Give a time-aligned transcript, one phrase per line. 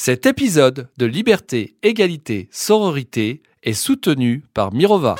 [0.00, 5.16] Cet épisode de Liberté, Égalité, Sororité est soutenu par Mirova.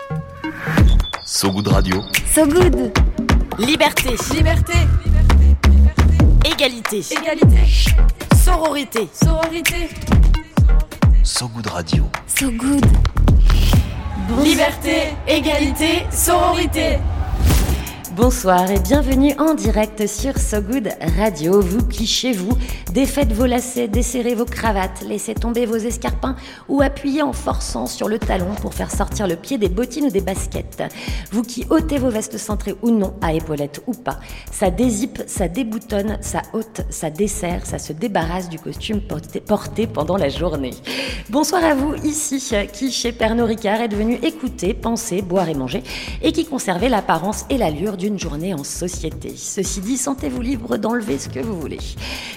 [1.27, 2.01] So Good Radio.
[2.33, 2.93] So Good
[3.59, 4.79] Liberté, Liberté,
[6.47, 7.65] égalité, égalité,
[8.37, 9.89] sororité, sororité,
[11.25, 12.05] So Good Radio.
[12.29, 12.87] So Good
[14.45, 16.99] liberté, égalité, sororité.
[18.19, 21.61] Bonsoir et bienvenue en direct sur So Good Radio.
[21.61, 22.51] Vous clichez-vous,
[22.93, 26.35] défaites vos lacets, desserrez vos cravates, laissez tomber vos escarpins
[26.69, 30.11] ou appuyez en forçant sur le talon pour faire sortir le pied des bottines ou
[30.11, 30.83] des baskets.
[31.31, 34.19] Vous qui ôtez vos vestes centrées ou non, à épaulettes ou pas,
[34.51, 40.17] ça dézippe, ça déboutonne, ça ôte, ça dessert, ça se débarrasse du costume porté, pendant
[40.17, 40.73] la journée.
[41.31, 45.85] Bonsoir à vous ici, qui chez Pernod Ricard est devenu écouter, penser, boire et manger
[46.21, 49.35] et qui conservait l'apparence et l'allure d'une journée en société.
[49.37, 51.79] Ceci dit, sentez-vous libre d'enlever ce que vous voulez.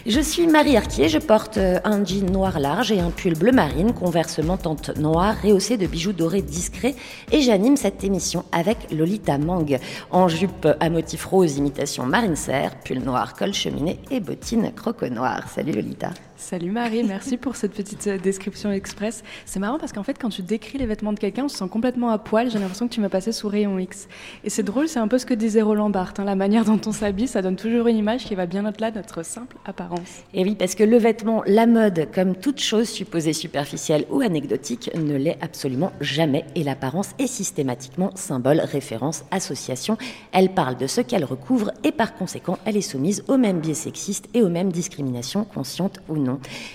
[0.06, 3.54] Je suis Marie Arquier, je porte euh, un jean noir large et un pull bleu
[3.54, 6.96] marine, converse mentante noire, rehaussé de bijoux dorés discrets,
[7.32, 12.76] et j'anime cette émission avec Lolita Mang, en jupe à motif rose imitation marine serre,
[12.84, 15.48] pull noir, col cheminée et bottines croco noir.
[15.56, 16.10] Salut Lolita.
[16.42, 19.24] Salut Marie, merci pour cette petite euh, description express.
[19.46, 21.70] C'est marrant parce qu'en fait, quand tu décris les vêtements de quelqu'un, on se sent
[21.70, 22.50] complètement à poil.
[22.50, 24.10] J'ai l'impression que tu m'as passé sous rayon X.
[24.44, 26.20] Et c'est drôle, c'est un peu ce que disait Roland Barthes.
[26.20, 28.90] hein, La manière dont on s'habille, ça donne toujours une image qui va bien au-delà
[28.90, 30.24] de notre simple apparence.
[30.34, 34.90] Et oui, parce que le vêtement, la mode, comme toute chose supposée superficielle ou anecdotique,
[34.96, 36.44] ne l'est absolument jamais.
[36.56, 39.96] Et l'apparence est systématiquement symbole, référence, association.
[40.32, 43.76] Elle parle de ce qu'elle recouvre et par conséquent, elle est soumise aux mêmes biais
[43.76, 46.31] sexistes et aux mêmes discriminations, conscientes ou non.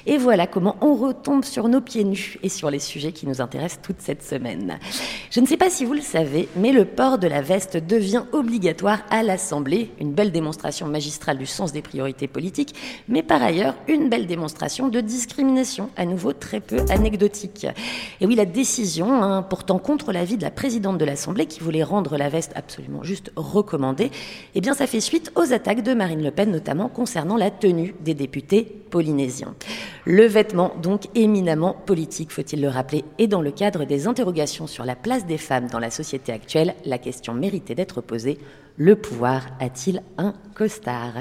[0.07, 3.41] Et voilà comment on retombe sur nos pieds nus et sur les sujets qui nous
[3.41, 4.79] intéressent toute cette semaine.
[5.31, 8.25] Je ne sais pas si vous le savez, mais le port de la veste devient
[8.33, 12.75] obligatoire à l'Assemblée, une belle démonstration magistrale du sens des priorités politiques,
[13.09, 17.67] mais par ailleurs une belle démonstration de discrimination, à nouveau très peu anecdotique.
[18.21, 21.83] Et oui, la décision, hein, pourtant contre l'avis de la présidente de l'Assemblée qui voulait
[21.83, 24.11] rendre la veste absolument juste recommandée,
[24.55, 27.95] eh bien ça fait suite aux attaques de Marine Le Pen, notamment concernant la tenue
[28.01, 29.46] des députés polynésiens.
[30.05, 34.85] Le vêtement, donc éminemment politique, faut-il le rappeler, et dans le cadre des interrogations sur
[34.85, 38.39] la place des femmes dans la société actuelle, la question méritait d'être posée.
[38.79, 41.15] Le pouvoir a-t-il un costard?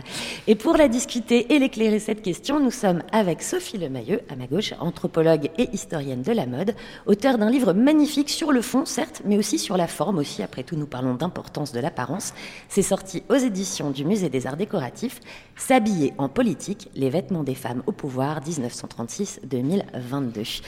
[0.46, 4.46] Et pour la discuter et l'éclairer cette question, nous sommes avec Sophie Lemayeux, à ma
[4.46, 9.22] gauche, anthropologue et historienne de la mode, auteur d'un livre magnifique sur le fond, certes,
[9.24, 10.44] mais aussi sur la forme aussi.
[10.44, 12.34] Après tout, nous parlons d'importance de l'apparence.
[12.68, 15.22] C'est sorti aux éditions du Musée des Arts Décoratifs.
[15.56, 20.62] S'habiller en politique, les vêtements des femmes au pouvoir, 1936-2022.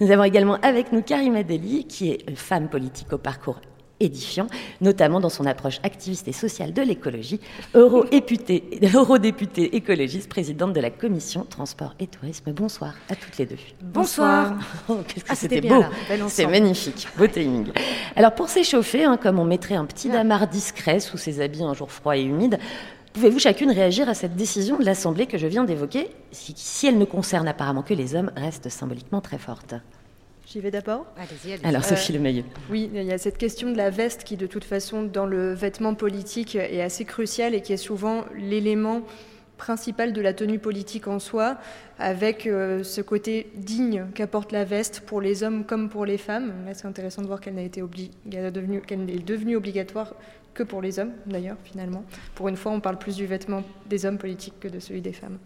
[0.00, 3.60] Nous avons également avec nous Karima Deli, qui est femme politique au parcours
[4.02, 4.46] édifiant,
[4.80, 7.40] notamment dans son approche activiste et sociale de l'écologie,
[7.74, 8.64] eurodéputée,
[8.94, 12.52] eurodéputée écologiste, présidente de la commission transport et tourisme.
[12.52, 13.56] Bonsoir à toutes les deux.
[13.80, 14.58] Bonsoir.
[14.88, 15.84] Oh, Qu'est-ce que Ah, c'était beau
[16.28, 17.70] C'est magnifique, beau timing.
[18.16, 21.74] Alors pour s'échauffer, hein, comme on mettrait un petit damar discret sous ses habits un
[21.74, 22.58] jour froid et humide,
[23.12, 26.96] Pouvez-vous chacune réagir à cette décision de l'Assemblée que je viens d'évoquer si, si elle
[26.96, 29.74] ne concerne apparemment que les hommes, reste symboliquement très forte
[30.46, 31.06] J'y vais d'abord
[31.64, 32.44] Alors Sophie Lemayeux.
[32.70, 35.52] Oui, il y a cette question de la veste qui, de toute façon, dans le
[35.54, 39.02] vêtement politique, est assez cruciale et qui est souvent l'élément
[39.56, 41.56] principal de la tenue politique en soi,
[42.00, 46.52] avec euh, ce côté digne qu'apporte la veste pour les hommes comme pour les femmes.
[46.66, 49.54] Là, c'est intéressant de voir qu'elle n'a été obli- qu'elle a devenu- qu'elle est devenue
[49.54, 50.14] obligatoire
[50.52, 52.04] que pour les hommes, d'ailleurs, finalement.
[52.34, 55.12] Pour une fois, on parle plus du vêtement des hommes politiques que de celui des
[55.12, 55.38] femmes.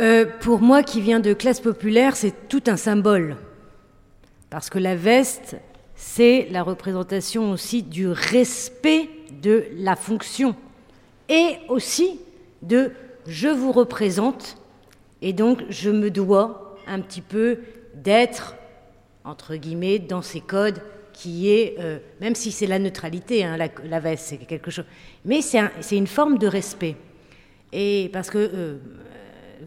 [0.00, 3.36] Euh, pour moi qui viens de classe populaire, c'est tout un symbole.
[4.50, 5.56] Parce que la veste,
[5.94, 9.08] c'est la représentation aussi du respect
[9.42, 10.54] de la fonction.
[11.28, 12.20] Et aussi
[12.62, 12.92] de
[13.26, 14.56] je vous représente
[15.20, 17.58] et donc je me dois un petit peu
[17.94, 18.56] d'être,
[19.24, 20.80] entre guillemets, dans ces codes
[21.12, 24.84] qui est, euh, même si c'est la neutralité, hein, la, veste, c'est quelque chose,
[25.24, 26.96] mais c'est un- c'est une forme de respect.
[27.72, 28.76] Et parce que euh,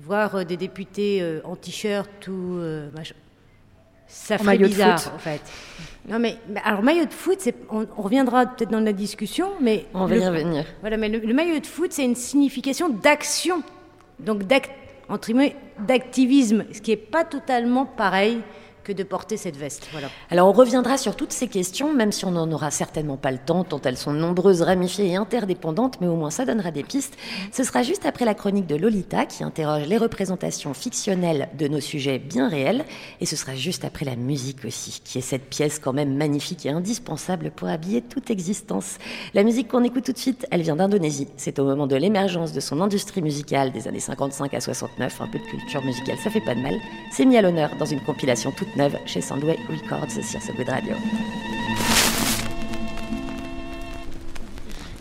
[0.01, 2.59] voir des députés euh, en t-shirt ou
[2.95, 3.13] machin,
[4.13, 5.11] ça En fait maillot de bizarre foot.
[5.15, 5.41] en fait.
[6.09, 6.35] Non mais
[6.65, 7.37] alors maillot de foot,
[7.69, 10.65] on, on reviendra peut-être dans la discussion, mais On va le- y revenir.
[10.81, 13.61] Voilà, mais le, le maillot de foot, c'est une signification d'action,
[14.19, 14.43] donc
[15.79, 18.39] d'activisme, ce qui n'est pas totalement pareil
[18.83, 19.87] que de porter cette veste.
[19.91, 20.09] Voilà.
[20.29, 23.37] Alors on reviendra sur toutes ces questions, même si on n'en aura certainement pas le
[23.37, 27.17] temps, tant elles sont nombreuses, ramifiées et interdépendantes, mais au moins ça donnera des pistes.
[27.51, 31.79] Ce sera juste après la chronique de Lolita qui interroge les représentations fictionnelles de nos
[31.79, 32.85] sujets bien réels,
[33.19, 36.65] et ce sera juste après la musique aussi, qui est cette pièce quand même magnifique
[36.65, 38.97] et indispensable pour habiller toute existence.
[39.33, 41.27] La musique qu'on écoute tout de suite, elle vient d'Indonésie.
[41.37, 45.27] C'est au moment de l'émergence de son industrie musicale des années 55 à 69, un
[45.27, 46.75] peu de culture musicale, ça fait pas de mal.
[47.11, 50.63] C'est mis à l'honneur dans une compilation toute neuve chez Sandway Records sur ce bout
[50.63, 50.95] de radio.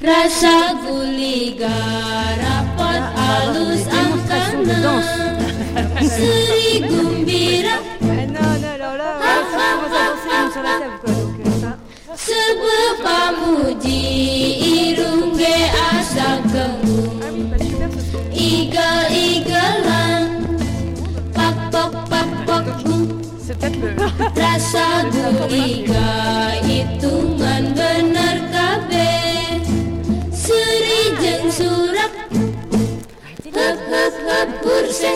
[0.02, 4.96] Rasa guli garapot halus angkana
[6.00, 7.76] Seri gumbira
[12.17, 14.00] Sebuah pamuji
[14.88, 15.56] irungge
[15.93, 17.20] asa gembung
[18.32, 20.10] Igal-igalan
[23.61, 26.09] paket loh rasa guriga
[26.65, 29.12] hitungan bener kabe
[30.33, 32.12] seri jeng surat
[33.45, 35.12] kep kep kep kursi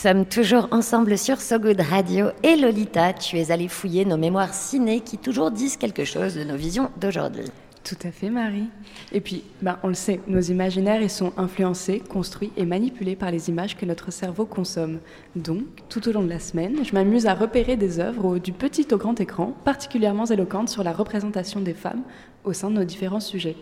[0.00, 4.54] sommes toujours ensemble sur So Good Radio et Lolita, tu es allée fouiller nos mémoires
[4.54, 7.44] ciné qui toujours disent quelque chose de nos visions d'aujourd'hui.
[7.84, 8.70] Tout à fait, Marie.
[9.12, 13.50] Et puis, ben, on le sait, nos imaginaires sont influencés, construits et manipulés par les
[13.50, 15.00] images que notre cerveau consomme.
[15.36, 18.86] Donc, tout au long de la semaine, je m'amuse à repérer des œuvres du petit
[18.94, 22.04] au grand écran, particulièrement éloquentes sur la représentation des femmes
[22.44, 23.56] au sein de nos différents sujets.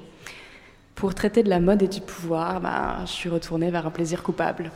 [0.94, 4.22] Pour traiter de la mode et du pouvoir, ben, je suis retournée vers un plaisir
[4.22, 4.70] coupable.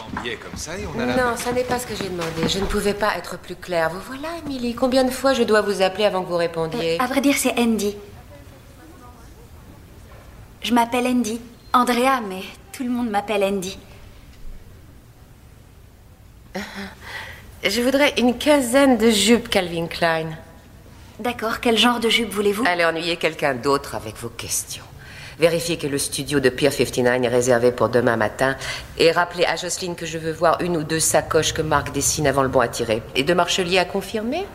[0.00, 1.16] En billet comme ça et on a la...
[1.16, 2.48] Non, ça n'est pas ce que j'ai demandé.
[2.48, 3.90] Je ne pouvais pas être plus claire.
[3.90, 4.74] Vous voilà, Émilie.
[4.74, 7.56] Combien de fois je dois vous appeler avant que vous répondiez À vrai dire, c'est
[7.58, 7.96] Andy.
[10.62, 11.40] Je m'appelle Andy.
[11.72, 12.42] Andrea, mais
[12.72, 13.78] tout le monde m'appelle Andy.
[17.62, 20.30] Je voudrais une quinzaine de jupes Calvin Klein.
[21.18, 22.64] D'accord, quel genre de jupe voulez-vous?
[22.66, 24.84] Allez ennuyer quelqu'un d'autre avec vos questions.
[25.38, 28.56] Vérifiez que le studio de Pier 59 est réservé pour demain matin.
[28.98, 32.26] Et rappelez à Jocelyne que je veux voir une ou deux sacoches que Marc dessine
[32.26, 33.02] avant le bon à tirer.
[33.14, 34.46] Et de Marchelier à confirmer?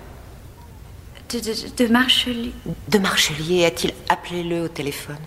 [1.32, 2.54] De, de, de Marchelier.
[2.88, 5.20] De Marchelier, a-t-il appelé-le au téléphone?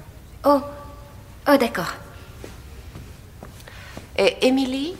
[0.44, 0.60] Oh,
[1.48, 1.92] oh d'accord.
[4.18, 4.94] Et Émilie?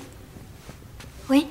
[1.29, 1.47] Oui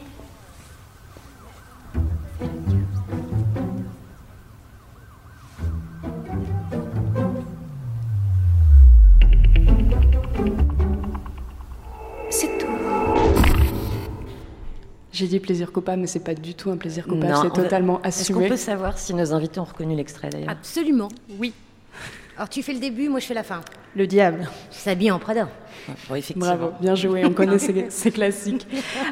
[15.22, 18.02] J'ai dit plaisir coupable, mais c'est pas du tout un plaisir coupable, c'est va- totalement
[18.02, 18.50] Est-ce qu'on assumé.
[18.50, 20.50] peut savoir si nos invités ont reconnu l'extrait d'ailleurs?
[20.50, 21.10] Absolument.
[21.38, 21.54] Oui.
[22.38, 23.62] Alors tu fais le début, moi je fais la fin.
[23.96, 24.50] Le diable.
[24.72, 25.48] S'habille en Prada.
[26.10, 26.46] Bon, effectivement.
[26.46, 28.66] Bravo, bien joué, on connaît ces, ces classiques.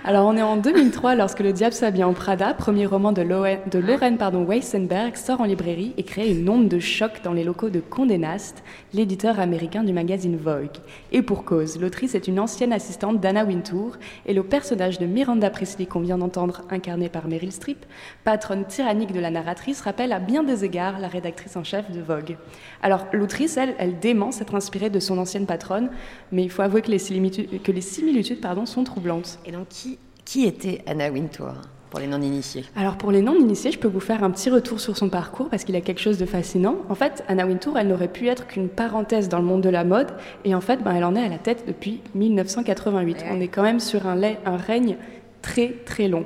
[0.05, 3.79] Alors on est en 2003 lorsque Le Diable s'habille en Prada, premier roman de, de
[3.79, 7.69] Lorraine pardon, Weissenberg, sort en librairie et crée une onde de choc dans les locaux
[7.69, 8.63] de Condé Nast,
[8.93, 10.77] l'éditeur américain du magazine Vogue.
[11.11, 15.49] Et pour cause, l'autrice est une ancienne assistante d'Anna Wintour et le personnage de Miranda
[15.49, 17.85] Priestley qu'on vient d'entendre, incarné par Meryl Streep,
[18.23, 21.99] patronne tyrannique de la narratrice, rappelle à bien des égards la rédactrice en chef de
[21.99, 22.37] Vogue.
[22.81, 25.89] Alors l'autrice, elle, elle dément s'être inspirée inspiré de son ancienne patronne,
[26.31, 29.37] mais il faut avouer que les similitudes, que les similitudes pardon, sont troublantes.
[29.45, 31.53] Et donc, qui, qui était Anna Wintour
[31.91, 32.65] pour les non-initiés?
[32.75, 35.63] Alors pour les non-initiés, je peux vous faire un petit retour sur son parcours parce
[35.63, 36.77] qu'il a quelque chose de fascinant.
[36.89, 39.83] En fait, Anna Wintour, elle n'aurait pu être qu'une parenthèse dans le monde de la
[39.83, 40.07] mode
[40.43, 43.25] et en fait, ben, elle en est à la tête depuis 1988.
[43.29, 44.97] On est quand même sur un, un règne
[45.43, 46.25] très très long.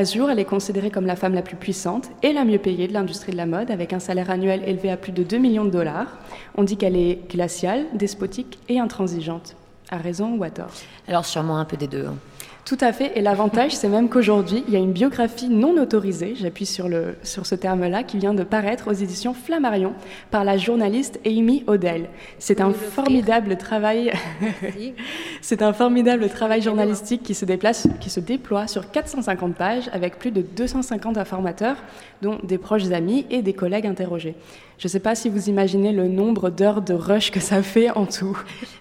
[0.00, 2.92] Jour, elle est considérée comme la femme la plus puissante et la mieux payée de
[2.92, 5.70] l'industrie de la mode, avec un salaire annuel élevé à plus de 2 millions de
[5.70, 6.08] dollars.
[6.56, 9.54] On dit qu'elle est glaciale, despotique et intransigeante.
[9.90, 10.70] À raison ou à tort?
[11.06, 12.06] Alors sûrement un peu des deux.
[12.06, 12.16] Hein.
[12.64, 13.18] Tout à fait.
[13.18, 17.16] Et l'avantage, c'est même qu'aujourd'hui, il y a une biographie non autorisée, j'appuie sur, le,
[17.24, 19.94] sur ce terme-là, qui vient de paraître aux éditions Flammarion
[20.30, 22.08] par la journaliste Amy Odell.
[22.38, 24.12] C'est un formidable travail.
[25.40, 30.18] c'est un formidable travail journalistique qui se déplace, qui se déploie sur 450 pages avec
[30.20, 31.76] plus de 250 informateurs,
[32.22, 34.36] dont des proches amis et des collègues interrogés.
[34.82, 37.90] Je ne sais pas si vous imaginez le nombre d'heures de rush que ça fait
[37.90, 38.36] en tout.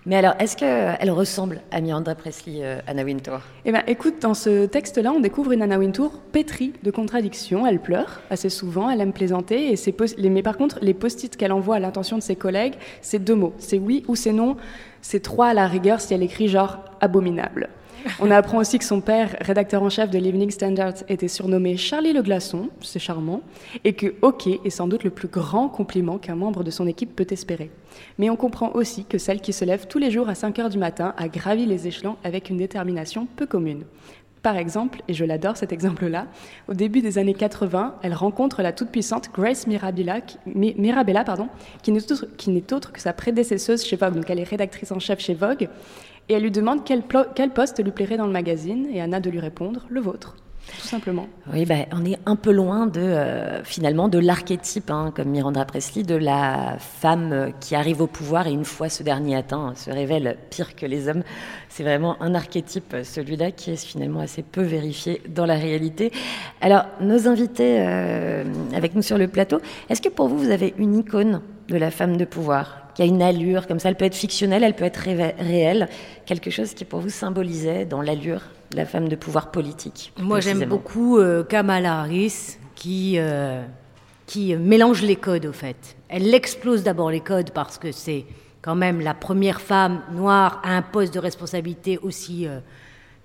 [0.07, 3.41] Mais alors, est-ce qu'elle ressemble à Miranda Presley, euh, Anna Wintour?
[3.65, 7.67] Eh bien, écoute, dans ce texte-là, on découvre une Anna Wintour pétrie de contradictions.
[7.67, 11.51] Elle pleure assez souvent, elle aime plaisanter, et ses mais par contre, les post-it qu'elle
[11.51, 13.53] envoie à l'intention de ses collègues, c'est deux mots.
[13.59, 14.57] C'est oui ou c'est non.
[15.03, 17.69] C'est trois à la rigueur si elle écrit genre abominable.
[18.19, 22.13] On apprend aussi que son père, rédacteur en chef de l'Evening Standard, était surnommé Charlie
[22.13, 23.41] le Glaçon, c'est charmant,
[23.83, 27.15] et que OK est sans doute le plus grand compliment qu'un membre de son équipe
[27.15, 27.71] peut espérer.
[28.17, 30.69] Mais on comprend aussi que celle qui se lève tous les jours à 5 heures
[30.69, 33.83] du matin a gravi les échelons avec une détermination peu commune.
[34.41, 36.25] Par exemple, et je l'adore cet exemple-là,
[36.67, 42.25] au début des années 80, elle rencontre la toute-puissante Grace Mirabella, qui n'est autre,
[42.75, 44.15] autre, que sa prédécesseuse chez Vogue.
[44.15, 45.69] Donc elle est rédactrice en chef chez Vogue
[46.29, 47.03] et elle lui demande quel,
[47.51, 50.35] poste lui plairait dans le magazine, et Anna de lui répondre le vôtre
[50.79, 51.27] tout simplement.
[51.51, 55.65] Oui, bah, on est un peu loin de euh, finalement de l'archétype, hein, comme Miranda
[55.65, 59.89] Presley, de la femme qui arrive au pouvoir et une fois ce dernier atteint se
[59.89, 61.23] révèle pire que les hommes.
[61.69, 66.11] C'est vraiment un archétype, celui-là, qui est finalement assez peu vérifié dans la réalité.
[66.61, 68.43] Alors, nos invités euh,
[68.75, 69.59] avec nous sur le plateau,
[69.89, 72.80] est-ce que pour vous, vous avez une icône de la femme de pouvoir?
[72.95, 73.89] Qui a une allure comme ça.
[73.89, 75.89] Elle peut être fictionnelle, elle peut être réelle.
[76.25, 80.13] Quelque chose qui pour vous symbolisait dans l'allure de la femme de pouvoir politique.
[80.19, 83.63] Moi j'aime beaucoup euh, Kamala Harris qui, euh,
[84.25, 85.95] qui mélange les codes au fait.
[86.09, 88.25] Elle explose d'abord les codes parce que c'est
[88.61, 92.59] quand même la première femme noire à un poste de responsabilité aussi euh,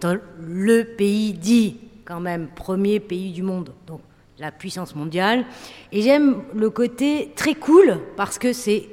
[0.00, 3.72] dans le pays dit quand même premier pays du monde.
[3.86, 4.00] Donc
[4.38, 5.44] la puissance mondiale.
[5.92, 8.88] Et j'aime le côté très cool parce que c'est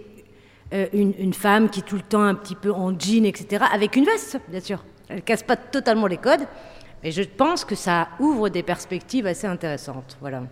[0.74, 3.96] euh, une, femme qui est tout le temps un petit peu en jean, etc., avec
[3.96, 4.84] une veste, bien sûr.
[5.10, 6.48] Elle casse pas totalement les codes,
[7.03, 10.17] mais je pense que ça ouvre des perspectives assez intéressantes.
[10.22, 10.43] Voilà.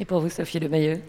[0.00, 1.00] Et pour vous, Sophie Le Mailleux?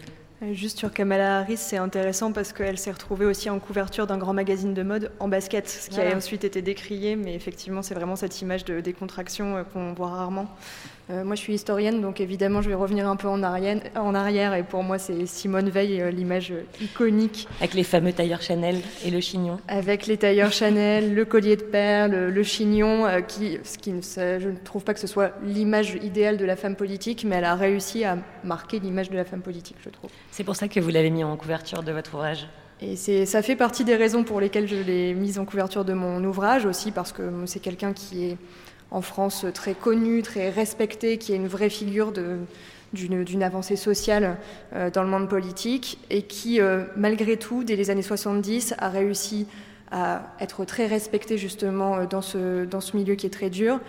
[0.43, 4.17] Euh, Juste sur Kamala Harris, c'est intéressant parce qu'elle s'est retrouvée aussi en couverture d'un
[4.17, 7.95] grand magazine de mode en basket, ce qui a ensuite été décrié, mais effectivement, c'est
[7.95, 10.47] vraiment cette image de décontraction euh, qu'on voit rarement.
[11.09, 13.79] Euh, moi, je suis historienne, donc évidemment, je vais revenir un peu en arrière.
[13.95, 17.47] En arrière et pour moi, c'est Simone Veil, euh, l'image iconique.
[17.59, 19.59] Avec les fameux tailleurs Chanel et le chignon.
[19.69, 24.49] Avec les tailleurs Chanel, le collier de perles, le, chignon, euh, qui, ce qui, je
[24.49, 27.55] ne trouve pas que ce soit l'image idéale de la femme politique, mais elle a
[27.55, 30.09] réussi à marquer l'image de la femme politique, je trouve.
[30.31, 32.47] C'est pour ça que vous l'avez mis en couverture de votre ouvrage
[32.79, 32.95] et
[33.25, 36.67] ça fait partie des raisons pour lesquelles je l'ai mise en couverture de mon ouvrage,
[36.67, 38.37] aussi parce que c'est quelqu'un qui est
[38.91, 42.13] en France très connu, très respecté, qui est une vraie figure
[42.93, 44.37] d'une avancée sociale
[44.73, 48.89] euh, dans le monde politique et qui, euh, malgré tout, dès les années 70, a
[48.89, 49.47] réussi
[49.91, 53.79] à être très respecté justement euh, dans ce, dans ce milieu qui est très dur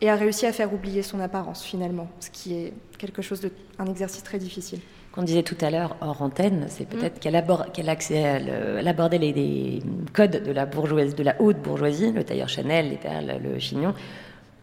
[0.00, 3.50] et a réussi à faire oublier son apparence finalement, ce qui est quelque chose de,
[3.78, 4.80] un exercice très difficile.
[5.12, 9.80] Qu'on disait tout à l'heure hors antenne, c'est peut-être qu'elle abordait les,
[10.12, 13.94] codes de la bourgeoisie, de la haute bourgeoisie, le tailleur Chanel, les perles, le chignon,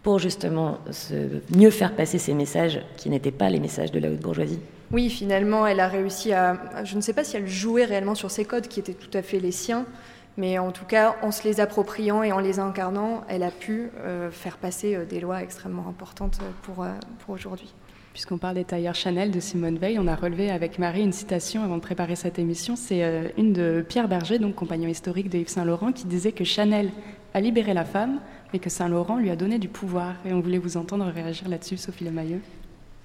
[0.03, 0.79] pour justement
[1.55, 4.59] mieux faire passer ces messages qui n'étaient pas les messages de la haute bourgeoisie
[4.91, 6.83] Oui, finalement, elle a réussi à...
[6.83, 9.21] Je ne sais pas si elle jouait réellement sur ces codes qui étaient tout à
[9.21, 9.85] fait les siens,
[10.37, 13.91] mais en tout cas, en se les appropriant et en les incarnant, elle a pu
[13.99, 17.73] euh, faire passer euh, des lois extrêmement importantes pour, euh, pour aujourd'hui.
[18.13, 21.63] Puisqu'on parle des tailleurs Chanel de Simone Veil, on a relevé avec Marie une citation
[21.63, 22.75] avant de préparer cette émission.
[22.75, 26.89] C'est une de Pierre Berger, donc compagnon historique de Yves Saint-Laurent, qui disait que Chanel
[27.33, 28.19] a libéré la femme
[28.53, 30.15] mais que Saint-Laurent lui a donné du pouvoir.
[30.25, 32.41] Et on voulait vous entendre réagir là-dessus, Sophie Lemailleux.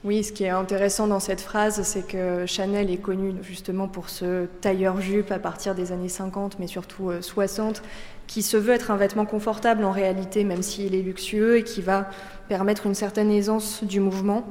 [0.05, 4.09] Oui, ce qui est intéressant dans cette phrase, c'est que Chanel est connu justement pour
[4.09, 7.81] ce tailleur-jupe à partir des années 50, mais surtout 60, euh,
[8.27, 11.81] qui se veut être un vêtement confortable en réalité, même s'il est luxueux, et qui
[11.81, 12.09] va
[12.49, 14.45] permettre une certaine aisance du mouvement.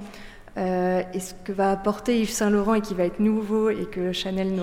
[0.58, 3.86] Euh, et ce que va apporter Yves Saint Laurent et qui va être nouveau et
[3.86, 4.54] que Chanel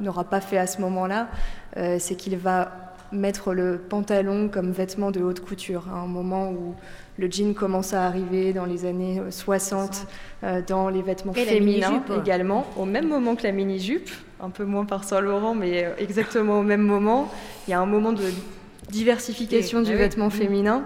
[0.00, 1.28] n'aura pas fait à ce moment-là,
[1.76, 6.50] euh, c'est qu'il va mettre le pantalon comme vêtement de haute couture, à un moment
[6.50, 6.74] où
[7.18, 10.06] le jean commence à arriver dans les années 60,
[10.44, 14.10] euh, dans les vêtements féminins également, au même moment que la mini-jupe,
[14.40, 17.30] un peu moins par Saint Laurent, mais exactement au même moment.
[17.66, 18.24] Il y a un moment de
[18.90, 20.32] diversification du bah vêtement mmh.
[20.32, 20.84] féminin.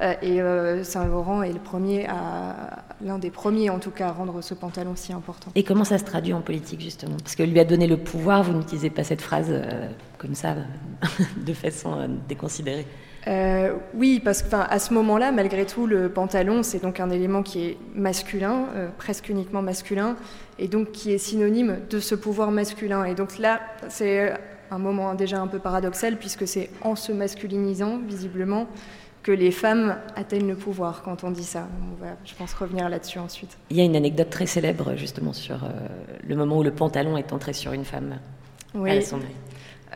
[0.00, 4.12] Euh, et euh, Saint-Laurent est le premier à, l'un des premiers en tout cas à
[4.12, 5.50] rendre ce pantalon si important.
[5.54, 7.16] Et comment ça se traduit en politique justement?
[7.22, 9.88] Parce que lui a donné le pouvoir, vous n'utilisez pas cette phrase euh,
[10.18, 10.56] comme ça,
[11.46, 12.86] de façon déconsidérée.
[13.94, 17.78] oui, parce qu'à ce moment-là, malgré tout, le pantalon, c'est donc un élément qui est
[17.94, 20.16] masculin, presque uniquement masculin,
[20.58, 23.04] et donc qui est synonyme de ce pouvoir masculin.
[23.04, 24.32] Et donc là, c'est
[24.70, 28.66] un moment déjà un peu paradoxal, puisque c'est en se masculinisant, visiblement,
[29.22, 31.68] que les femmes atteignent le pouvoir quand on dit ça.
[31.82, 33.56] On va, je pense, revenir là-dessus ensuite.
[33.70, 35.68] Il y a une anecdote très célèbre justement sur euh,
[36.26, 38.18] le moment où le pantalon est entré sur une femme
[38.74, 39.00] oui.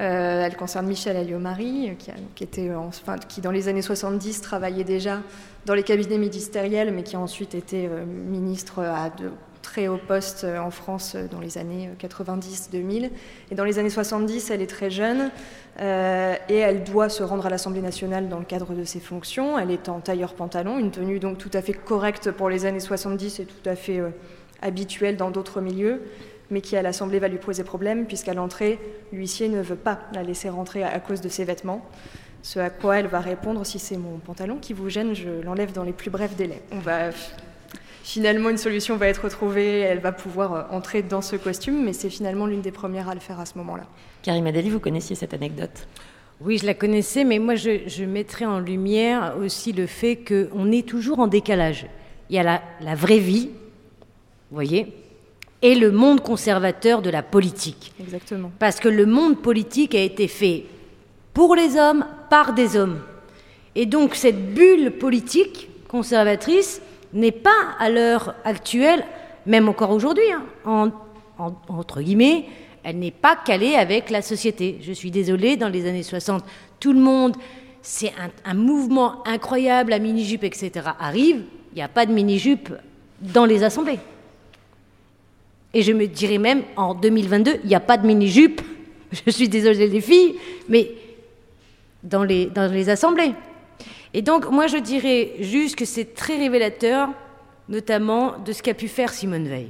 [0.00, 4.84] Euh, elle concerne Michel Alliot-Marie, qui, qui, était, enfin, qui dans les années 70 travaillait
[4.84, 5.20] déjà
[5.66, 9.30] dans les cabinets ministériels, mais qui a ensuite été euh, ministre à de
[9.62, 13.10] très haut poste en France dans les années 90-2000.
[13.50, 15.30] Et dans les années 70, elle est très jeune.
[15.80, 19.58] Euh, et elle doit se rendre à l'Assemblée nationale dans le cadre de ses fonctions.
[19.58, 23.40] Elle est en tailleur-pantalon, une tenue donc tout à fait correcte pour les années 70
[23.40, 24.10] et tout à fait euh,
[24.60, 26.02] habituelle dans d'autres milieux,
[26.50, 28.78] mais qui à l'Assemblée va lui poser problème puisqu'à l'entrée,
[29.12, 31.84] l'huissier ne veut pas la laisser rentrer à, cause de ses vêtements.
[32.42, 35.72] Ce à quoi elle va répondre si c'est mon pantalon qui vous gêne, je l'enlève
[35.72, 36.60] dans les plus brefs délais.
[36.72, 37.10] On va
[38.02, 41.92] finalement une solution va être trouvée, elle va pouvoir euh, entrer dans ce costume, mais
[41.92, 43.84] c'est finalement l'une des premières à le faire à ce moment-là.
[44.22, 45.86] Karim Adali, vous connaissiez cette anecdote?
[46.40, 50.86] Oui, je la connaissais, mais moi, je, mettrais en lumière aussi le fait qu'on est
[50.86, 51.86] toujours en décalage.
[52.30, 53.50] Il y a la, la vraie vie,
[54.50, 54.92] vous voyez,
[55.60, 57.92] et le monde conservateur de la politique.
[58.00, 58.50] Exactement.
[58.58, 60.64] Parce que le monde politique a été fait
[61.32, 63.00] pour les hommes, par des hommes.
[63.76, 66.82] Et donc, cette bulle politique conservatrice,
[67.12, 69.04] n'est pas à l'heure actuelle,
[69.46, 70.24] même encore aujourd'hui,
[70.64, 70.92] hein,
[71.68, 72.46] entre guillemets,
[72.84, 74.78] elle n'est pas calée avec la société.
[74.82, 76.44] Je suis désolée, dans les années 60,
[76.80, 77.36] tout le monde,
[77.80, 78.12] c'est
[78.44, 81.42] un, mouvement incroyable, la mini-jupe, etc., arrive,
[81.72, 82.72] il n'y a pas de mini-jupe
[83.20, 83.98] dans les assemblées.
[85.74, 88.60] Et je me dirais même, en 2022, il n'y a pas de mini-jupe,
[89.26, 90.36] je suis désolée les filles,
[90.68, 90.90] mais
[92.02, 93.32] dans les, dans les assemblées.
[94.14, 97.08] Et donc, moi, je dirais juste que c'est très révélateur,
[97.68, 99.68] notamment de ce qu'a pu faire Simone Veil.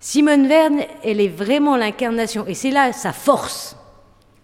[0.00, 3.76] Simone Veil, elle est vraiment l'incarnation, et c'est là sa force.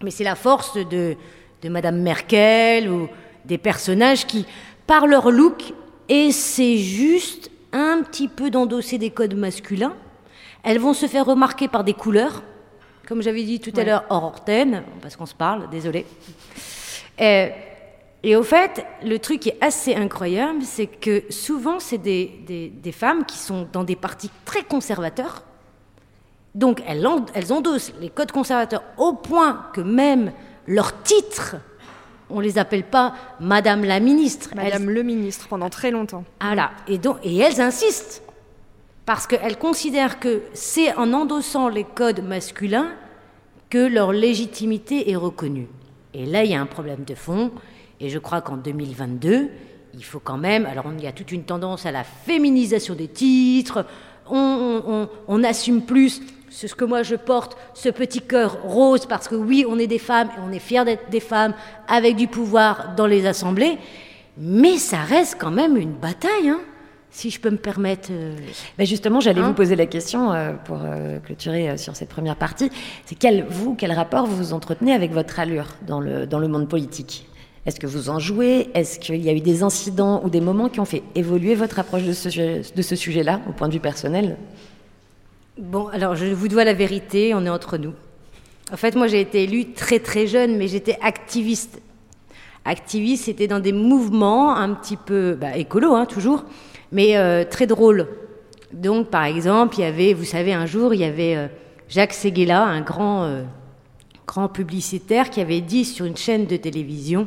[0.03, 1.17] Mais c'est la force de,
[1.63, 3.09] de Madame Merkel ou
[3.45, 4.47] des personnages qui,
[4.87, 5.73] par leur look,
[6.09, 9.95] essaient juste un petit peu d'endosser des codes masculins.
[10.63, 12.43] Elles vont se faire remarquer par des couleurs,
[13.07, 16.05] comme j'avais dit tout à l'heure, hors ortène, parce qu'on se parle, désolé.
[17.21, 17.49] Euh,
[18.25, 22.93] et au fait, le truc qui est assez incroyable, c'est que souvent, c'est des, des,
[22.93, 25.45] femmes qui sont dans des partis très conservateurs.
[26.55, 30.33] Donc, elles, elles endossent les codes conservateurs au point que même
[30.67, 31.57] leur titre,
[32.29, 34.51] on les appelle pas Madame la ministre.
[34.57, 36.25] Madame le ministre pendant très longtemps.
[36.41, 36.73] Voilà.
[36.89, 38.23] Et, donc, et elles insistent.
[39.07, 42.91] Parce qu'elles considèrent que c'est en endossant les codes masculins
[43.71, 45.69] que leur légitimité est reconnue.
[46.15, 47.53] Et là, il y a un problème de fond
[48.01, 49.49] et je crois qu'en 2022,
[49.95, 50.67] il faut quand même.
[50.67, 53.85] Alors, il y a toute une tendance à la féminisation des titres.
[54.31, 59.65] On, assume plus ce que moi je porte, ce petit cœur rose, parce que oui,
[59.69, 61.55] on est des femmes et on est fiers d'être des femmes
[61.87, 63.79] avec du pouvoir dans les assemblées.
[64.37, 66.61] Mais ça reste quand même une bataille, hein,
[67.11, 68.11] si je peux me permettre.
[68.13, 68.37] Euh,
[68.81, 72.71] justement, j'allais vous hein poser la question euh, pour euh, clôturer sur cette première partie.
[73.07, 76.49] C'est quel, vous, quel rapport vous vous entretenez avec votre allure dans le, dans le
[76.49, 77.27] monde politique?
[77.69, 78.71] Est-ce que vous en jouez?
[78.73, 81.79] Est-ce qu'il y a eu des incidents ou des moments qui ont fait évoluer votre
[81.79, 84.39] approche de ce, sujet-là, au point de vue personnel?
[85.59, 87.93] Bon, alors je vous dois la vérité, on est entre nous.
[88.73, 91.83] En fait, moi j'ai été élue très très jeune, mais j'étais activiste.
[92.65, 96.47] Activiste, c'était dans des mouvements un petit peu bah, écolo, hein, toujours,
[96.91, 98.09] mais euh, très drôles.
[98.73, 101.49] Donc, par exemple, il y avait, vous savez, un jour, il y avait euh,
[101.91, 103.43] Jacques Seguela, un grand, euh,
[104.27, 107.27] grand publicitaire, qui avait dit sur une chaîne de télévision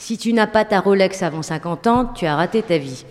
[0.00, 3.04] si tu n'as pas ta Rolex avant 50 ans, tu as raté ta vie.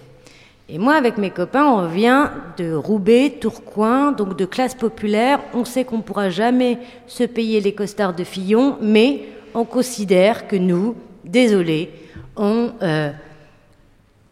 [0.67, 5.39] Et moi, avec mes copains, on vient de Roubaix, Tourcoing, donc de classe populaire.
[5.53, 10.47] On sait qu'on ne pourra jamais se payer les costards de Fillon, mais on considère
[10.47, 11.91] que nous, désolés,
[12.35, 13.11] on, euh,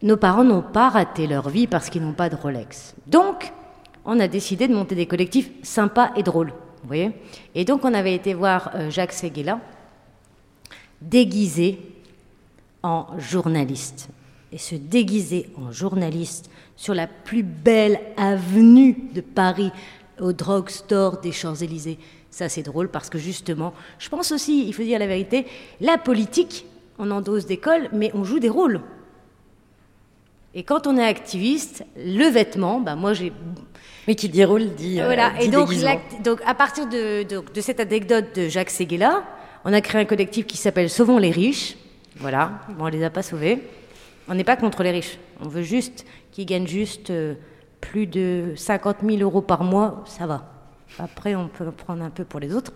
[0.02, 2.96] nos parents n'ont pas raté leur vie parce qu'ils n'ont pas de Rolex.
[3.06, 3.52] Donc,
[4.04, 6.52] on a décidé de monter des collectifs sympas et drôles.
[6.82, 7.12] Voyez
[7.54, 9.60] Et donc, on avait été voir euh, Jacques Seguela,
[11.00, 11.78] déguisé
[12.88, 14.08] en journaliste.
[14.50, 19.70] Et se déguiser en journaliste sur la plus belle avenue de Paris,
[20.20, 21.98] au drugstore des Champs-Élysées,
[22.30, 25.46] ça c'est drôle parce que justement, je pense aussi, il faut dire la vérité,
[25.80, 26.64] la politique,
[26.98, 28.80] on endosse des cols, mais on joue des rôles.
[30.54, 33.32] Et quand on est activiste, le vêtement, bah moi j'ai.
[34.06, 34.98] Mais qui dit rôle dit.
[35.00, 35.30] euh, voilà.
[35.38, 39.22] dit Et donc, à partir de, de- de cette anecdote de Jacques Seguela,
[39.66, 41.76] on a créé un collectif qui s'appelle Sauvons les riches.
[42.20, 42.52] Voilà.
[42.76, 43.62] Bon, on les a pas sauvés.
[44.28, 45.18] On n'est pas contre les riches.
[45.40, 47.34] On veut juste qu'ils gagnent juste euh,
[47.80, 50.04] plus de 50 000 euros par mois.
[50.06, 50.50] Ça va.
[50.98, 52.72] Après, on peut prendre un peu pour les autres.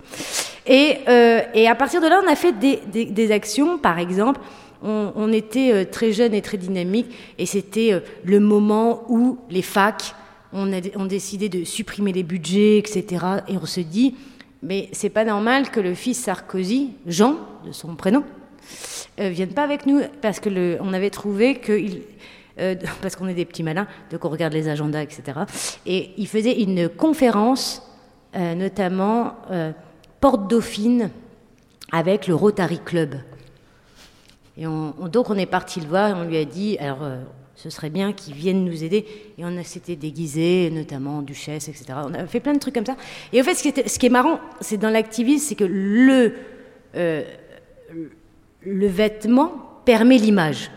[0.66, 3.78] Et, euh, et à partir de là, on a fait des, actions.
[3.78, 4.40] Par exemple,
[4.82, 7.12] on, était euh, très jeunes et très dynamiques.
[7.38, 10.14] Et c'était le moment où les facs
[10.52, 13.24] on a on décidé de supprimer les budgets, etc.
[13.48, 14.14] Et on se dit,
[14.62, 18.22] mais c'est pas normal que le fils Sarkozy, Jean, de son prénom,
[19.20, 21.72] euh, vienne pas avec nous parce que le, on avait trouvé que
[22.58, 25.40] euh, parce qu'on est des petits malins, donc on regarde les agendas, etc.
[25.86, 27.82] Et il faisait une conférence,
[28.36, 29.34] euh, notamment
[30.20, 31.10] Porte Dauphine,
[31.90, 33.16] avec le Rotary Club.
[34.56, 36.98] Et on, on- donc on est parti le voir et on lui a dit, alors
[37.54, 39.06] ce serait bien qu'il vienne nous aider.
[39.38, 41.86] Et on s'était déguisé, notamment en duchesse, etc.
[42.04, 42.96] On a fait plein de trucs comme ça.
[43.32, 45.64] Et en fait, ce qui, était- ce qui est marrant, c'est dans l'activisme, c'est que
[45.64, 46.34] le,
[48.64, 49.52] le vêtement
[49.84, 50.70] permet l'image.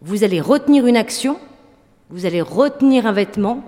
[0.00, 1.38] Vous allez retenir une action,
[2.10, 3.62] vous allez retenir un vêtement,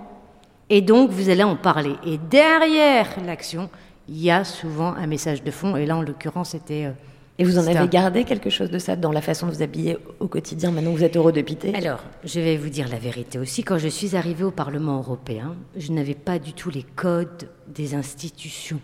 [0.69, 1.93] et donc vous allez en parler.
[2.05, 3.69] Et derrière l'action,
[4.09, 5.75] il y a souvent un message de fond.
[5.75, 6.85] Et là, en l'occurrence, c'était...
[6.85, 6.91] euh,
[7.37, 9.61] Et vous en avez un- gardé quelque chose de ça dans la façon de vous
[9.61, 11.73] habiller au quotidien Maintenant que vous êtes heureux de piter?
[11.75, 13.63] Alors, je vais vous dire la vérité aussi.
[13.63, 17.93] Quand je suis arrivée au Parlement européen, je n'avais pas du tout les codes des
[17.95, 18.79] institutions.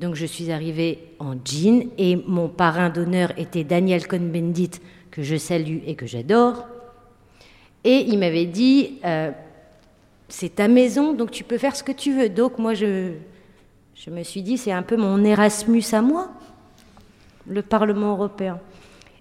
[0.00, 5.36] Donc, je suis arrivée en jean et mon parrain d'honneur était Daniel Cohn-Bendit, que je
[5.36, 6.66] salue et que j'adore.
[7.84, 9.30] Et il m'avait dit euh,
[10.28, 12.30] C'est ta maison, donc tu peux faire ce que tu veux.
[12.30, 13.12] Donc, moi, je,
[13.94, 16.30] je me suis dit C'est un peu mon Erasmus à moi
[17.46, 18.58] le Parlement européen.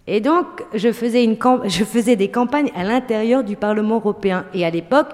[0.07, 4.45] Et donc, je faisais, des campagnes à l'intérieur du Parlement européen.
[4.53, 5.09] Et à l'époque,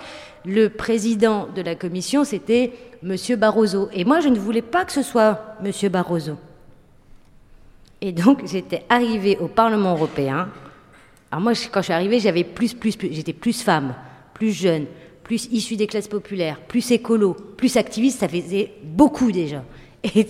[0.45, 2.71] le président de la commission, c'était
[3.05, 3.87] Monsieur Barroso.
[3.93, 6.37] Et moi, je ne voulais pas que ce soit Monsieur Barroso.
[8.01, 10.49] Et donc, j'étais arrivée au Parlement européen.
[11.31, 13.93] Alors moi, quand je suis arrivée, j'avais plus, plus, plus, j'étais plus femme,
[14.33, 14.85] plus jeune,
[15.23, 18.19] plus issue des classes populaires, plus écolo, plus activiste.
[18.21, 19.63] Ça faisait beaucoup déjà.
[20.03, 20.27] Et,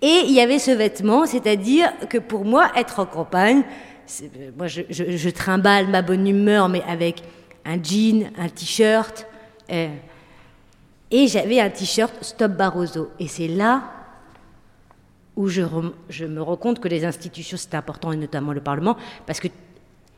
[0.00, 3.62] et il y avait ce vêtement, c'est-à-dire que pour moi, être en campagne,
[4.06, 7.22] c'est- moi, je, je- je trimballe ma bonne humeur, mais avec
[7.64, 9.26] un jean, un t-shirt.
[11.10, 13.10] Et j'avais un t-shirt Stop Barroso.
[13.18, 13.82] Et c'est là
[15.36, 15.62] où je,
[16.24, 19.48] me rends compte que les institutions, c'est important, et notamment le Parlement, parce que,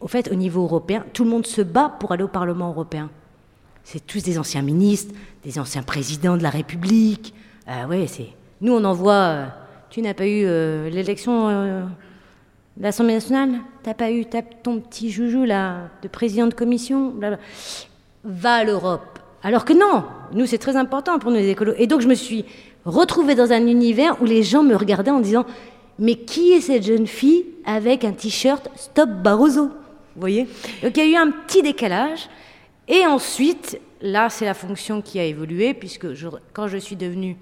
[0.01, 3.11] au fait, au niveau européen, tout le monde se bat pour aller au Parlement européen.
[3.85, 7.35] C'est tous des anciens ministres, des anciens présidents de la République.
[7.67, 8.29] Ah ouais, c'est.
[8.63, 9.13] Nous, on envoie.
[9.13, 9.47] euh,
[9.91, 11.83] tu n'as pas eu euh, l'élection euh,
[12.77, 13.61] de l'Assemblée nationale?
[13.83, 17.15] T'as pas eu t'as ton petit joujou là de président de commission?
[18.25, 19.19] Va à l'Europe.
[19.43, 21.75] Alors que non, nous c'est très important pour nous les écolos.
[21.79, 22.45] Et donc je me suis
[22.85, 25.47] retrouvée dans un univers où les gens me regardaient en disant
[25.99, 29.67] mais qui est cette jeune fille avec un t-shirt Stop Barroso?
[29.67, 30.49] Vous voyez?
[30.83, 32.29] Donc il y a eu un petit décalage.
[32.89, 36.09] Et ensuite, là, c'est la fonction qui a évolué, puisque
[36.53, 37.37] quand je suis devenue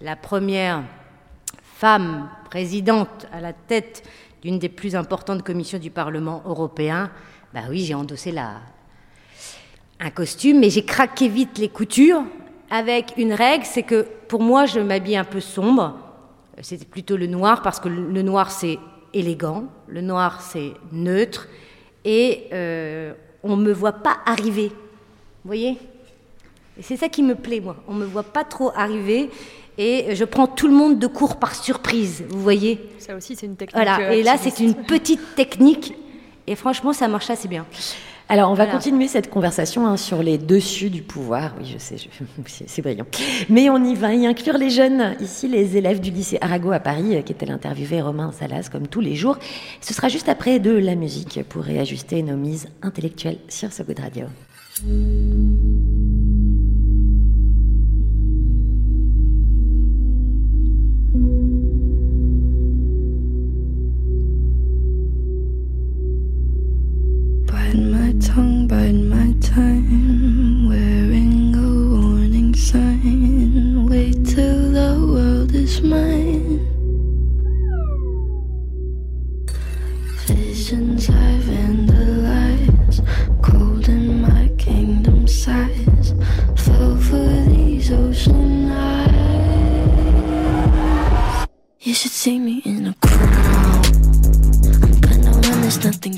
[0.00, 0.84] la première
[1.74, 4.04] femme présidente à la tête
[4.42, 7.10] d'une des plus importantes commissions du Parlement européen,
[7.52, 8.60] bah oui, j'ai endossé la,
[10.02, 12.24] un costume, mais j'ai craqué vite les coutures
[12.70, 15.96] avec une règle, c'est que pour moi, je m'habille un peu sombre.
[16.60, 18.78] C'était plutôt le noir, parce que le noir, c'est
[19.14, 21.48] élégant, le noir, c'est neutre,
[22.04, 23.12] et euh,
[23.42, 24.68] on ne me voit pas arriver.
[24.68, 25.78] Vous voyez?
[26.80, 27.76] C'est ça qui me plaît, moi.
[27.86, 29.30] On ne me voit pas trop arriver,
[29.78, 32.80] et je prends tout le monde de court par surprise, vous voyez?
[32.98, 33.76] Ça aussi, c'est une technique.
[33.76, 35.94] Voilà, euh, et là, c'est une petite technique,
[36.46, 37.66] et franchement, ça marche assez bien.
[38.32, 38.78] Alors, on va Voilà.
[38.78, 41.54] continuer cette conversation hein, sur les dessus du pouvoir.
[41.60, 42.08] Oui, je sais, je-
[42.66, 43.04] c'est brillant.
[43.50, 45.14] Mais on y va y inclure les jeunes.
[45.20, 48.88] Ici, les élèves du lycée Arago à Paris, euh, qui étaient interviewés Romain Salas, comme
[48.88, 49.36] tous les jours.
[49.82, 53.92] Ce sera juste après de la musique pour réajuster nos mises intellectuelles sur ce goût
[53.92, 54.24] de radio.
[69.54, 70.68] Time.
[70.68, 71.58] Wearing a
[71.92, 73.86] warning sign.
[73.88, 76.60] Wait till the world is mine.
[80.26, 82.98] Visions I vandalize.
[83.42, 86.14] Cold in my kingdom size.
[86.56, 89.06] Fell for these ocean eyes.
[91.80, 93.86] You should see me in a crowd.
[94.82, 96.12] I'm gonna run, there's nothing.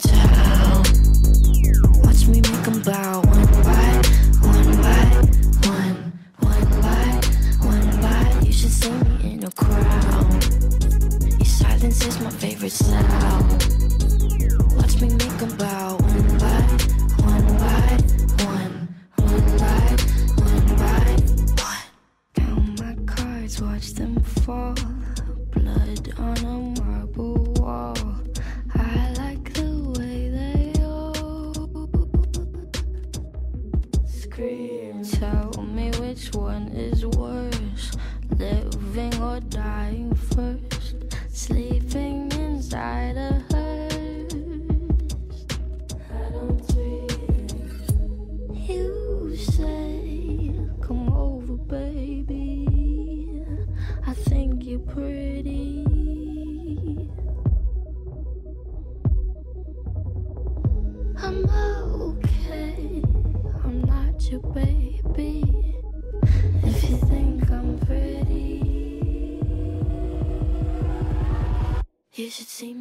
[72.34, 72.73] Should see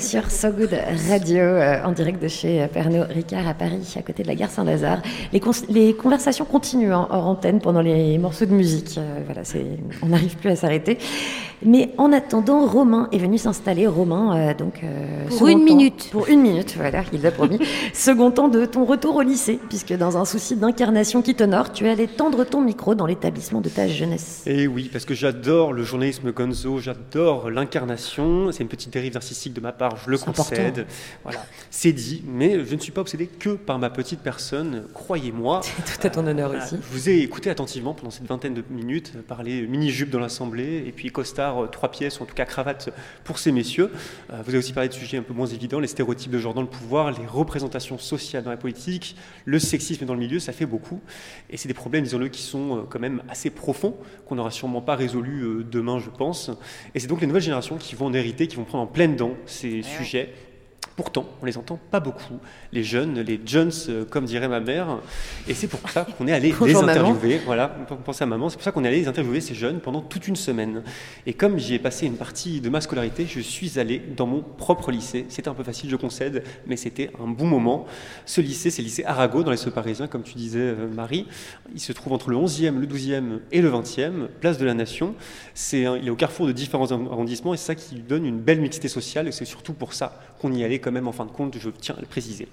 [0.00, 0.76] sur So Good
[1.08, 4.50] Radio, euh, en direct de chez Pernod Ricard à Paris, à côté de la gare
[4.50, 5.00] Saint-Lazare.
[5.32, 8.98] Les, conversations continuent hein, hors antenne pendant les morceaux de musique.
[8.98, 9.42] Euh, voilà,
[10.02, 10.98] on n'arrive plus à s'arrêter.
[11.64, 13.86] Mais en attendant, Romain est venu s'installer.
[13.86, 16.08] Romain, euh, donc euh, Pour une temps- minute.
[16.12, 17.58] Pour une minute, voilà, il l'a promis.
[17.94, 21.86] second temps de ton retour au lycée, puisque dans un souci d'incarnation qui t'honore, tu
[21.86, 24.42] es allé tendre ton micro dans l'établissement de ta jeunesse.
[24.46, 28.52] Et oui, parce que j'adore le journalisme gonzo, j'adore l'incarnation.
[28.52, 30.86] C'est une petite dérive narcissique de ma part, je le C'est concède.
[31.24, 35.60] Voilà, c'est dit, mais je ne suis pas obsédé que par ma petite personne, croyez-moi.
[36.00, 36.76] Tout à ton honneur aussi.
[36.80, 40.92] Je vous ai écouté attentivement pendant cette vingtaine de minutes parler mini-jupe dans l'Assemblée et
[40.92, 42.90] puis costard, euh, trois pièces, ou en tout cas cravate
[43.24, 43.90] pour ces messieurs.
[44.30, 46.54] Euh, Vous avez aussi parlé de sujets un peu moins évidents, les stéréotypes de genre
[46.54, 50.52] dans le pouvoir, les représentations sociales dans la politique, le sexisme dans le milieu, ça
[50.52, 51.00] fait beaucoup.
[51.50, 54.82] Et c'est des problèmes, disons-le, qui sont euh, quand même assez profonds, qu'on n'aura sûrement
[54.82, 56.50] pas résolus euh, demain, je pense.
[56.94, 59.16] Et c'est donc les nouvelles générations qui vont en hériter, qui vont prendre en pleine
[59.16, 60.34] dents ces sujets.
[60.98, 62.40] Pourtant, on les entend pas beaucoup,
[62.72, 64.98] les jeunes, les Jones, euh, comme dirait ma mère.
[65.46, 66.88] Et c'est pour ça qu'on est allé les maman.
[66.88, 67.40] interviewer.
[67.46, 67.68] Voilà,
[68.04, 68.48] pensez à maman.
[68.48, 70.82] C'est pour ça qu'on est allé les interviewer ces jeunes pendant toute une semaine.
[71.24, 74.42] Et comme j'y ai passé une partie de ma scolarité, je suis allé dans mon
[74.42, 75.24] propre lycée.
[75.28, 77.86] C'était un peu facile, je concède, mais c'était un bon moment.
[78.26, 81.28] Ce lycée, c'est le lycée Arago dans les Ceux parisiens, comme tu disais, euh, Marie.
[81.74, 85.14] Il se trouve entre le 11e, le 12e et le 20e, place de la Nation.
[85.54, 88.40] C'est il est au carrefour de différents arrondissements et c'est ça qui lui donne une
[88.40, 89.28] belle mixité sociale.
[89.28, 91.70] Et c'est surtout pour ça qu'on y allait quand même en fin de compte, je
[91.70, 92.48] tiens à le préciser.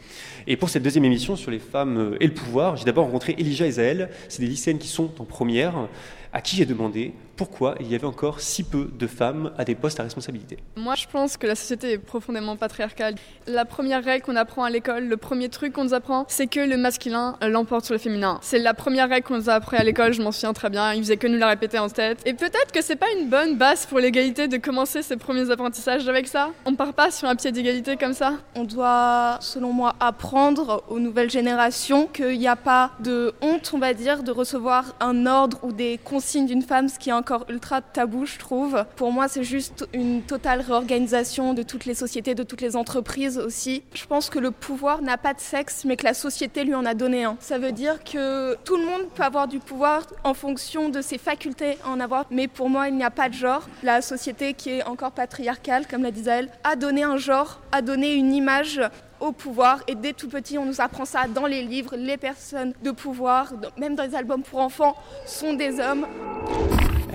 [0.48, 3.68] Et pour cette deuxième émission sur les femmes et le pouvoir, j'ai d'abord rencontré Elijah
[3.68, 4.10] et Zaël.
[4.30, 5.88] C'est des lycéennes qui sont en première,
[6.34, 9.76] à qui j'ai demandé pourquoi il y avait encore si peu de femmes à des
[9.76, 10.58] postes à responsabilité.
[10.76, 13.16] Moi, je pense que la société est profondément patriarcale.
[13.48, 16.60] La première règle qu'on apprend à l'école, le premier truc qu'on nous apprend, c'est que
[16.60, 18.40] le masculin l'emporte sur le féminin.
[18.42, 20.94] C'est la première règle qu'on nous a appris à l'école, je m'en souviens très bien.
[20.94, 22.22] Ils faisaient que nous la répéter en tête.
[22.26, 26.08] Et peut-être que c'est pas une bonne base pour l'égalité de commencer ses premiers apprentissages
[26.08, 26.52] avec ça.
[26.66, 28.34] On part pas sur un pied d'égalité comme ça.
[28.56, 33.80] On doit, selon moi, apprendre aux nouvelles générations qu'il n'y a pas de honte, on
[33.80, 37.48] va dire, de recevoir un ordre ou des consignes d'une femme, ce qui est encore
[37.50, 38.86] ultra tabou, je trouve.
[38.96, 43.40] Pour moi, c'est juste une totale réorganisation de toutes les sociétés, de toutes les entreprises
[43.40, 43.82] aussi.
[43.96, 46.86] Je pense que le pouvoir n'a pas de sexe, mais que la société lui en
[46.86, 47.36] a donné un.
[47.40, 51.18] Ça veut dire que tout le monde peut avoir du pouvoir en fonction de ses
[51.18, 53.68] facultés à en avoir, mais pour moi, il n'y a pas de genre.
[53.82, 57.82] La société qui est encore patriarcale, comme l'a dit Zaël, a donné un genre, a
[57.82, 58.80] donné une image
[59.20, 62.74] au pouvoir et dès tout petit on nous apprend ça dans les livres, les personnes
[62.84, 66.06] de pouvoir, même dans les albums pour enfants, sont des hommes.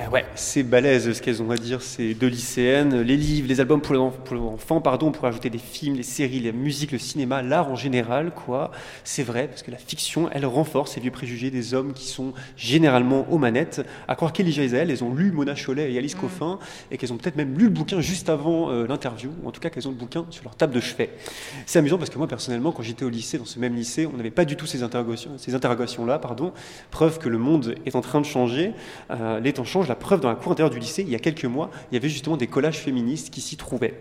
[0.02, 3.02] Eh ouais, c'est balèze ce qu'elles ont à dire, c'est deux lycéennes.
[3.02, 6.52] Les livres, les albums pour enfants, pardon, on pourrait ajouter des films, les séries, la
[6.52, 8.70] musique, le cinéma, l'art en général, quoi.
[9.04, 12.32] C'est vrai, parce que la fiction, elle renforce ces vieux préjugés des hommes qui sont
[12.56, 13.82] généralement aux manettes.
[14.08, 16.58] À croire qu'Elijah et elles ont lu Mona Chollet et Alice Coffin,
[16.90, 19.60] et qu'elles ont peut-être même lu le bouquin juste avant euh, l'interview, ou en tout
[19.60, 21.10] cas qu'elles ont le bouquin sur leur table de chevet.
[21.66, 24.16] C'est amusant parce que moi, personnellement, quand j'étais au lycée, dans ce même lycée, on
[24.16, 26.54] n'avait pas du tout ces interrogations, ces interrogations-là, pardon.
[26.90, 28.72] Preuve que le monde est en train de changer.
[29.10, 29.89] Euh, les temps changent.
[29.90, 31.98] La preuve, dans la cour intérieure du lycée, il y a quelques mois, il y
[31.98, 33.98] avait justement des collages féministes qui s'y trouvaient.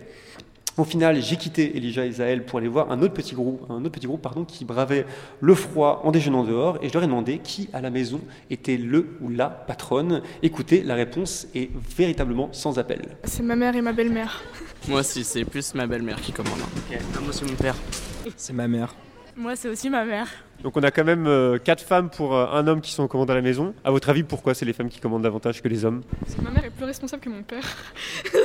[0.76, 3.80] Au final, j'ai quitté Elijah et Zaël pour aller voir un autre petit groupe, un
[3.80, 5.04] autre petit groupe pardon, qui bravait
[5.40, 8.76] le froid en déjeunant dehors, et je leur ai demandé qui à la maison était
[8.76, 10.22] le ou la patronne.
[10.44, 13.16] Écoutez, la réponse est véritablement sans appel.
[13.24, 14.44] C'est ma mère et ma belle-mère.
[14.86, 16.60] Moi aussi, c'est plus ma belle-mère qui commande.
[16.92, 16.98] hein.
[17.20, 17.74] Moi, c'est mon père.
[18.36, 18.94] C'est ma mère.
[19.36, 20.28] Moi, c'est aussi ma mère.
[20.62, 23.08] Donc on a quand même euh, quatre femmes pour euh, un homme qui sont en
[23.08, 23.74] commande à la maison.
[23.84, 26.02] À votre avis, pourquoi c'est les femmes qui commandent davantage que les hommes?
[26.20, 27.64] Parce que ma mère est plus responsable que mon père.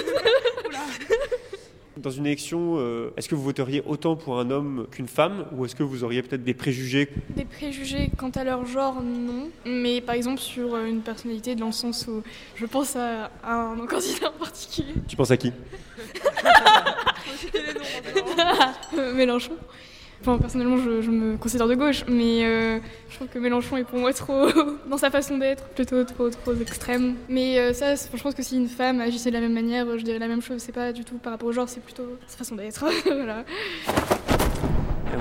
[1.98, 5.46] Dans une élection, euh, est-ce que vous voteriez autant pour un homme qu'une femme?
[5.54, 7.10] Ou est-ce que vous auriez peut-être des préjugés?
[7.30, 9.50] Des préjugés quant à leur genre, non.
[9.66, 12.22] Mais par exemple sur euh, une personnalité, dans le sens où
[12.56, 14.94] je pense à, à un candidat en particulier.
[15.08, 15.52] Tu penses à qui?
[19.16, 19.54] Mélenchon.
[20.40, 24.12] Personnellement, je, me considère de gauche, mais euh, je trouve que Mélenchon est pour moi
[24.12, 24.48] trop,
[24.90, 27.16] dans sa façon d'être, plutôt trop, trop extrême.
[27.30, 30.04] Mais euh, ça, je pense que si une femme agissait de la même manière, je
[30.04, 30.62] dirais la même chose.
[30.62, 32.86] C'est pas du tout par rapport au genre, c'est plutôt sa façon d'être.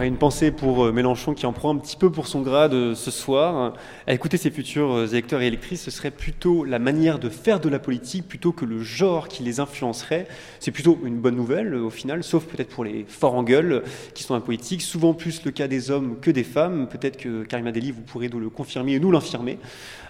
[0.03, 2.95] Une pensée pour euh, Mélenchon qui en prend un petit peu pour son grade euh,
[2.95, 3.75] ce soir.
[4.09, 7.69] Écouter ses futurs euh, électeurs et électrices, ce serait plutôt la manière de faire de
[7.69, 10.27] la politique plutôt que le genre qui les influencerait.
[10.59, 13.83] C'est plutôt une bonne nouvelle au final, sauf peut-être pour les forts en gueule
[14.15, 14.83] qui sont en politique.
[14.83, 16.89] Souvent plus le cas des hommes que des femmes.
[16.89, 19.59] Peut-être que Karima Deli, vous pourrez nous le confirmer et nous l'infirmer.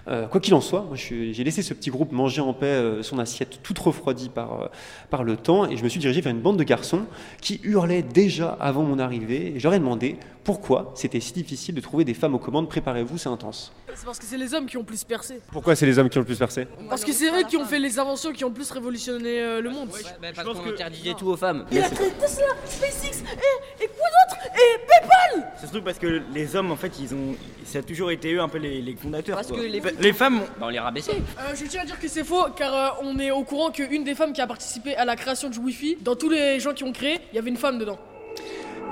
[0.07, 3.19] Euh, quoi qu'il en soit, j'ai laissé ce petit groupe manger en paix euh, son
[3.19, 4.67] assiette toute refroidie par, euh,
[5.09, 7.03] par le temps et je me suis dirigé vers une bande de garçons
[7.41, 12.05] qui hurlaient déjà avant mon arrivée et ai demandé pourquoi c'était si difficile de trouver
[12.05, 12.69] des femmes aux commandes.
[12.69, 13.73] Préparez-vous, c'est intense.
[13.97, 15.41] C'est parce que c'est les hommes qui ont plus percé.
[15.53, 17.65] Pourquoi c'est les hommes qui ont le plus percé Parce que c'est eux qui ont
[17.65, 19.89] fait les inventions qui ont plus révolutionné euh, le monde.
[20.35, 21.65] parce qu'on interdisait tout aux femmes.
[21.71, 26.23] Il a créé Tesla, SpaceX et, et quoi d'autre Et PayPal C'est surtout parce que
[26.33, 28.95] les hommes, en fait, ils ont, ça a toujours été eux un peu les, les
[28.97, 29.37] fondateurs.
[29.37, 29.59] Parce quoi.
[29.59, 31.13] que les, les femmes, ont- Bah, on les rabaissait.
[31.13, 34.05] Euh, je tiens à dire que c'est faux car euh, on est au courant qu'une
[34.05, 36.85] des femmes qui a participé à la création du Wi-Fi, dans tous les gens qui
[36.85, 37.99] ont créé, il y avait une femme dedans.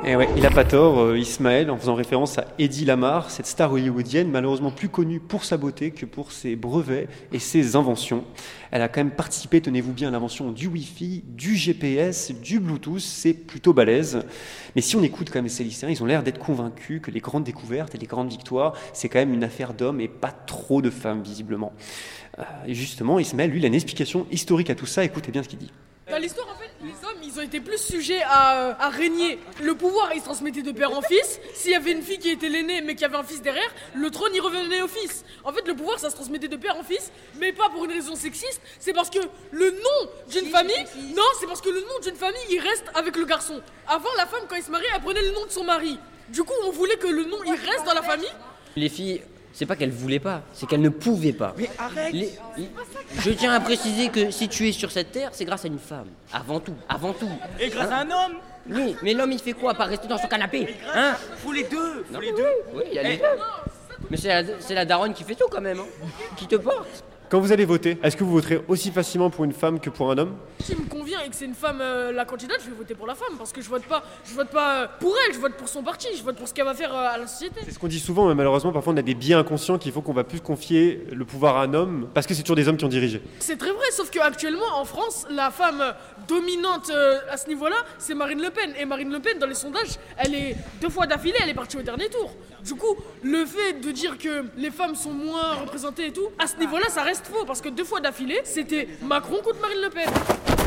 [0.04, 3.46] Eh ouais, il a pas tort, euh, Ismaël, en faisant référence à Eddie Lamar, cette
[3.46, 8.24] star hollywoodienne malheureusement plus connue pour sa beauté que pour ses brevets et ses inventions.
[8.72, 12.98] Elle a quand même participé, tenez-vous bien, à l'invention du Wi-Fi, du GPS, du Bluetooth,
[12.98, 14.24] c'est plutôt balèze.
[14.74, 17.20] Mais si on écoute quand même ces lycéens, ils ont l'air d'être convaincus que les
[17.20, 20.82] grandes découvertes et les grandes victoires, c'est quand même une affaire d'hommes et pas trop
[20.82, 21.72] de femmes, visiblement.
[22.40, 25.44] Euh, et justement, Ismaël, lui, il a une explication historique à tout ça, écoutez bien
[25.44, 25.70] ce qu'il dit.
[26.10, 29.38] Dans l'histoire, en fait, les hommes, ils ont été plus sujets à, à régner.
[29.62, 31.40] Le pouvoir, il se transmettait de père en fils.
[31.54, 34.10] S'il y avait une fille qui était l'aînée, mais qui avait un fils derrière, le
[34.10, 35.24] trône, il revenait au fils.
[35.44, 37.92] En fait, le pouvoir, ça se transmettait de père en fils, mais pas pour une
[37.92, 38.60] raison sexiste.
[38.80, 39.20] C'est parce que
[39.52, 43.16] le nom d'une famille, non, c'est parce que le nom d'une famille, il reste avec
[43.16, 43.60] le garçon.
[43.86, 45.98] Avant, la femme, quand elle se mariait, elle prenait le nom de son mari.
[46.28, 48.32] Du coup, on voulait que le nom, il reste dans la famille.
[48.74, 51.54] Les filles, c'est pas qu'elles voulaient pas, c'est qu'elles ne pouvaient pas.
[51.58, 52.70] Mais arrête Les- les-
[53.18, 55.78] Je tiens à préciser que si tu es sur cette terre, c'est grâce à une
[55.78, 56.06] femme.
[56.32, 57.28] Avant tout, avant tout.
[57.60, 58.36] Et grâce Hein à un homme
[58.70, 62.04] Oui, mais l'homme il fait quoi Pas rester dans son canapé Hein Faut les deux
[62.10, 62.14] Non.
[62.14, 63.16] Faut les deux Oui, il y a les Eh.
[63.18, 63.42] deux.
[64.10, 66.06] Mais c'est la, c'est la daronne qui fait tout quand même, hein.
[66.36, 67.04] qui te porte.
[67.32, 70.10] Quand vous allez voter, est-ce que vous voterez aussi facilement pour une femme que pour
[70.10, 70.36] un homme?
[70.60, 73.06] Si me convient et que c'est une femme euh, la candidate, je vais voter pour
[73.06, 75.54] la femme parce que je vote pas, je vote pas euh, pour elle, je vote
[75.54, 77.60] pour son parti, je vote pour ce qu'elle va faire euh, à la société.
[77.64, 80.02] C'est ce qu'on dit souvent, mais malheureusement, parfois on a des biais inconscients qu'il faut
[80.02, 82.76] qu'on va plus confier le pouvoir à un homme, parce que c'est toujours des hommes
[82.76, 83.22] qui ont dirigé.
[83.38, 85.82] C'est très vrai, sauf qu'actuellement en France, la femme
[86.28, 88.74] dominante euh, à ce niveau-là, c'est Marine Le Pen.
[88.78, 91.78] Et Marine Le Pen, dans les sondages, elle est deux fois d'affilée, elle est partie
[91.78, 92.30] au dernier tour.
[92.64, 96.46] Du coup, le fait de dire que les femmes sont moins représentées et tout, à
[96.46, 99.90] ce niveau-là, ça reste faux parce que deux fois d'affilée, c'était Macron contre Marine Le
[99.90, 100.61] Pen.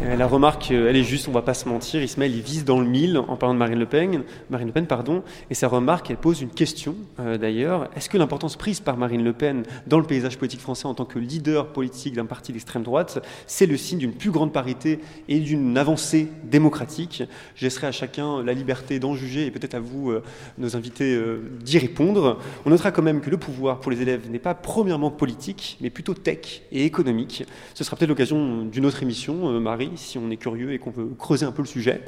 [0.00, 2.02] La remarque, euh, elle est juste, on va pas se mentir.
[2.02, 4.86] Ismaël, il vise dans le mille en parlant de Marine Le Pen, Marine Le Pen,
[4.86, 5.24] pardon.
[5.50, 7.90] Et sa remarque, elle pose une question euh, d'ailleurs.
[7.96, 11.04] Est-ce que l'importance prise par Marine Le Pen dans le paysage politique français en tant
[11.04, 15.40] que leader politique d'un parti d'extrême droite, c'est le signe d'une plus grande parité et
[15.40, 17.24] d'une avancée démocratique?
[17.56, 20.22] Je laisserai à chacun la liberté d'en juger et peut-être à vous, euh,
[20.58, 21.20] nos invités,
[21.60, 22.38] d'y répondre.
[22.64, 25.90] On notera quand même que le pouvoir pour les élèves n'est pas premièrement politique, mais
[25.90, 27.44] plutôt tech et économique.
[27.74, 29.58] Ce sera peut-être l'occasion d'une autre émission, euh,
[29.96, 32.02] Si on est curieux et qu'on veut creuser un peu le sujet.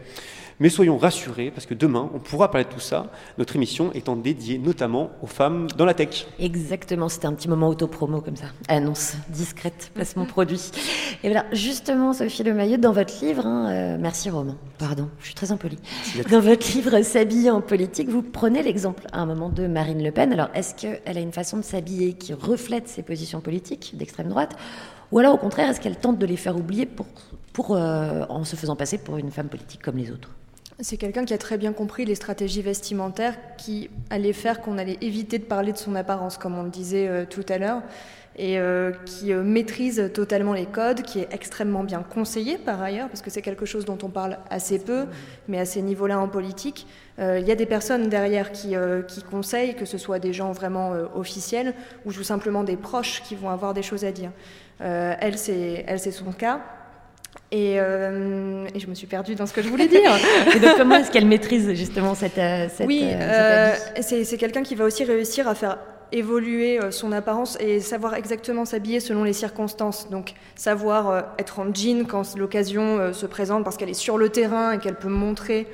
[0.61, 4.14] Mais soyons rassurés, parce que demain, on pourra parler de tout ça, notre émission étant
[4.14, 6.26] dédiée notamment aux femmes dans la tech.
[6.39, 8.49] Exactement, c'était un petit moment auto-promo comme ça.
[8.68, 10.70] Annonce discrète, placement produit.
[11.24, 15.35] Et voilà, justement, Sophie Lemaillot, dans votre livre, hein, euh, merci Romain, pardon, je suis
[15.35, 15.78] très impolie.
[16.31, 20.11] Dans votre livre S'habiller en politique, vous prenez l'exemple à un moment de Marine Le
[20.12, 20.31] Pen.
[20.31, 24.59] Alors, est-ce qu'elle a une façon de s'habiller qui reflète ses positions politiques d'extrême droite?
[25.12, 27.07] Ou alors, au contraire, est-ce qu'elle tente de les faire oublier pour,
[27.53, 30.31] pour, euh, en se faisant passer pour une femme politique comme les autres
[30.81, 34.99] C'est quelqu'un qui a très bien compris les stratégies vestimentaires qui allaient faire qu'on allait
[35.01, 37.83] éviter de parler de son apparence, comme on le disait euh, tout à l'heure,
[38.37, 43.21] et euh, qui maîtrise totalement les codes, qui est extrêmement bien conseillé par ailleurs, parce
[43.21, 45.07] que c'est quelque chose dont on parle assez peu,
[45.49, 46.87] mais à ces niveaux-là en politique.
[47.19, 48.75] Il y a des personnes derrière qui,
[49.09, 51.75] qui conseillent, que ce soit des gens vraiment officiels
[52.07, 54.31] ou tout simplement des proches qui vont avoir des choses à dire.
[54.79, 56.63] Elle, c'est son cas.
[57.53, 60.13] Et, euh, et je me suis perdue dans ce que je voulais dire.
[60.55, 64.63] Et donc, comment est-ce qu'elle maîtrise justement cette, euh, cette, oui, euh, euh, c'est quelqu'un
[64.63, 65.79] qui va aussi réussir à faire
[66.13, 70.09] évoluer euh, son apparence et savoir exactement s'habiller selon les circonstances.
[70.11, 74.73] Donc savoir être en jean quand l'occasion se présente parce qu'elle est sur le terrain
[74.73, 75.67] et qu'elle peut montrer,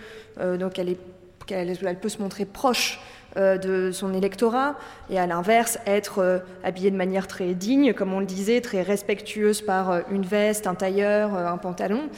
[0.59, 0.99] donc elle, est,
[1.47, 3.01] qu'elle elle peut se montrer proche
[3.37, 4.77] de son électorat
[5.11, 8.83] et à l'inverse être euh, habillée de manière très digne, comme on le disait, très
[8.83, 12.09] respectueuse par euh, une veste, un tailleur, euh, un pantalon.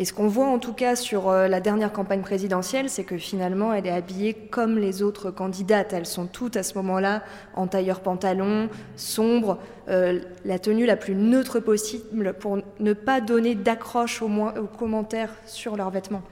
[0.00, 3.18] Et ce qu'on voit en tout cas sur euh, la dernière campagne présidentielle, c'est que
[3.18, 5.92] finalement elle est habillée comme les autres candidates.
[5.92, 7.22] Elles sont toutes à ce moment-là
[7.56, 9.58] en tailleur pantalon, sombre,
[9.88, 14.66] euh, la tenue la plus neutre possible pour ne pas donner d'accroche aux, moins- aux
[14.66, 16.22] commentaires sur leurs vêtements.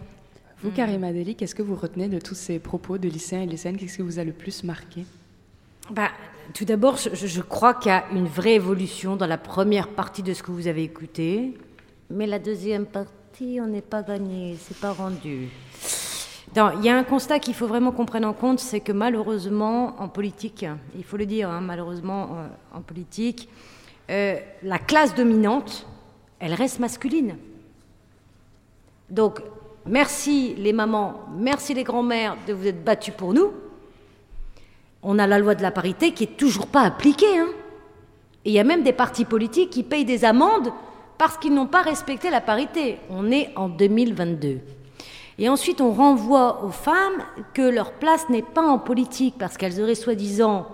[0.63, 3.77] Vous, Karima Deli, qu'est-ce que vous retenez de tous ces propos de lycéens et lycéennes?
[3.77, 5.05] Qu'est-ce qui vous a le plus marqué?
[5.91, 6.09] Bah,
[6.55, 10.23] tout d'abord, je, je crois qu'il y a une vraie évolution dans la première partie
[10.23, 11.59] de ce que vous avez écouté.
[12.09, 15.49] Mais la deuxième partie, on n'est pas gagné, c'est pas rendu.
[16.55, 20.01] Il y a un constat qu'il faut vraiment qu'on prenne en compte, c'est que malheureusement,
[20.01, 20.65] en politique,
[20.97, 23.51] il faut le dire, hein, malheureusement, euh, en politique,
[24.09, 25.87] euh, la classe dominante,
[26.39, 27.37] elle reste masculine.
[29.11, 29.43] Donc,
[29.87, 33.53] merci les mamans, merci les grands-mères de vous être battus pour nous.
[35.03, 37.39] On a la loi de la parité qui est toujours pas appliquée.
[37.39, 37.49] hein.
[38.45, 40.73] Et il y a même des partis politiques qui payent des amendes
[41.19, 42.99] parce qu'ils n'ont pas respecté la parité.
[43.11, 44.61] On est en 2022.
[45.39, 47.23] Et ensuite, on renvoie aux femmes
[47.53, 50.67] que leur place n'est pas en politique parce qu'elles auraient soi-disant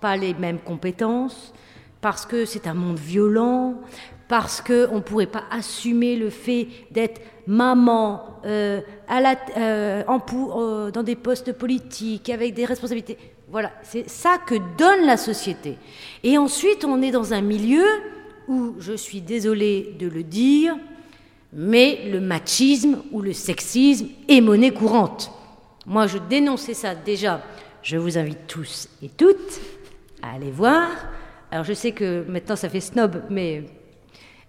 [0.00, 1.54] pas les mêmes compétences,
[2.02, 3.80] parce que c'est un monde violent,
[4.28, 8.80] parce qu'on ne pourrait pas assumer le fait d'être maman euh,
[9.10, 13.16] euh, euh, dans des postes politiques, avec des responsabilités.
[13.50, 15.78] Voilà, c'est ça que donne la société.
[16.24, 17.84] Et ensuite, on est dans un milieu
[18.48, 20.76] où, je suis désolée de le dire,
[21.52, 25.30] mais le machisme ou le sexisme est monnaie courante.
[25.86, 27.42] Moi, je dénonçais ça déjà.
[27.82, 29.60] Je vous invite tous et toutes
[30.22, 30.88] à aller voir.
[31.52, 33.62] Alors, je sais que maintenant, ça fait snob, mais,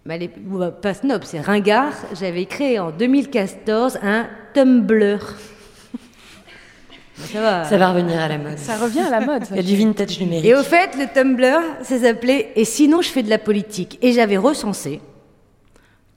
[0.09, 1.91] euh, pas snob, c'est ringard.
[2.17, 5.19] J'avais créé en 2014 un Tumblr.
[7.15, 7.63] Ça va.
[7.65, 8.57] Ça va revenir à la mode.
[8.57, 9.43] Ça revient à la mode.
[9.51, 10.45] Il y a du vintage numérique.
[10.45, 13.99] Et au fait, le Tumblr, ça s'appelait Et sinon je fais de la politique.
[14.01, 15.01] Et j'avais recensé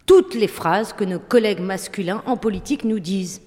[0.07, 3.43] toutes les phrases que nos collègues masculins en politique nous disent.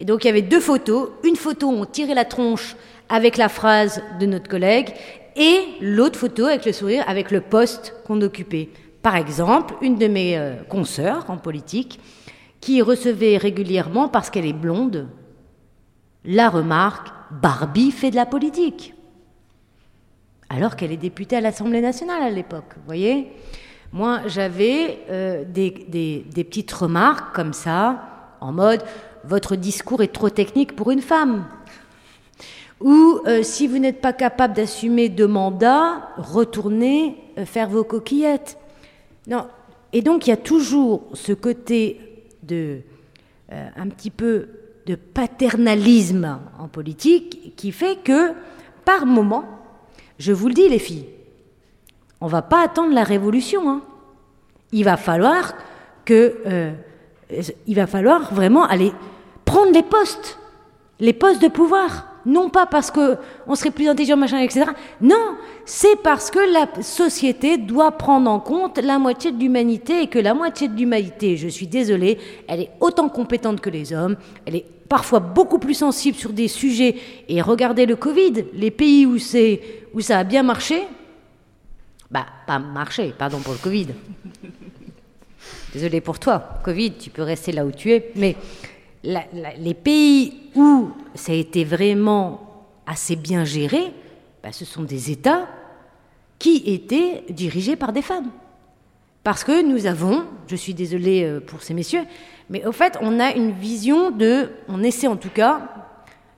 [0.00, 1.10] Et donc il y avait deux photos.
[1.24, 2.74] Une photo où on tirait la tronche
[3.10, 4.94] avec la phrase de notre collègue
[5.36, 8.68] et l'autre photo avec le sourire avec le poste qu'on occupait.
[9.02, 12.00] Par exemple, une de mes euh, consoeurs en politique
[12.60, 15.08] qui recevait régulièrement, parce qu'elle est blonde,
[16.24, 18.94] la remarque Barbie fait de la politique
[20.54, 22.74] alors qu'elle est députée à l'Assemblée nationale à l'époque.
[22.76, 23.32] Vous voyez?
[23.92, 28.82] Moi, j'avais euh, des, petites remarques comme ça, en mode
[29.24, 31.46] votre discours est trop technique pour une femme.
[32.80, 38.58] Ou euh, si vous n'êtes pas capable d'assumer deux mandats, retournez euh, faire vos coquillettes.
[39.26, 39.46] Non.
[39.92, 42.00] Et donc il y a toujours ce côté
[42.42, 42.80] de
[43.52, 44.48] euh, un petit peu
[44.86, 48.32] de paternalisme en politique qui fait que
[48.84, 49.44] par moment,
[50.18, 51.06] je vous le dis les filles,
[52.20, 53.70] on va pas attendre la révolution.
[53.70, 53.82] hein.
[54.72, 55.54] Il va falloir
[56.04, 56.74] que
[57.66, 58.92] il va falloir vraiment aller
[59.44, 60.38] prendre les postes,
[61.00, 62.13] les postes de pouvoir.
[62.26, 63.16] Non pas parce que
[63.46, 64.66] on serait plus intelligent, machin, etc.
[65.00, 70.06] Non, c'est parce que la société doit prendre en compte la moitié de l'humanité et
[70.06, 72.18] que la moitié de l'humanité, je suis désolée,
[72.48, 74.16] elle est autant compétente que les hommes,
[74.46, 76.96] elle est parfois beaucoup plus sensible sur des sujets.
[77.28, 79.60] Et regardez le Covid, les pays où, c'est,
[79.92, 80.82] où ça a bien marché,
[82.10, 83.88] bah, pas marché, pardon pour le Covid.
[85.72, 88.36] Désolé pour toi, Covid, tu peux rester là où tu es, mais
[89.02, 92.40] les pays où ça a été vraiment
[92.86, 93.92] assez bien géré,
[94.42, 95.48] bah, ce sont des États
[96.38, 98.30] qui étaient dirigés par des femmes.
[99.22, 102.04] Parce que nous avons, je suis désolée euh, pour ces messieurs,
[102.50, 105.83] mais au fait, on a une vision de, on essaie en tout cas,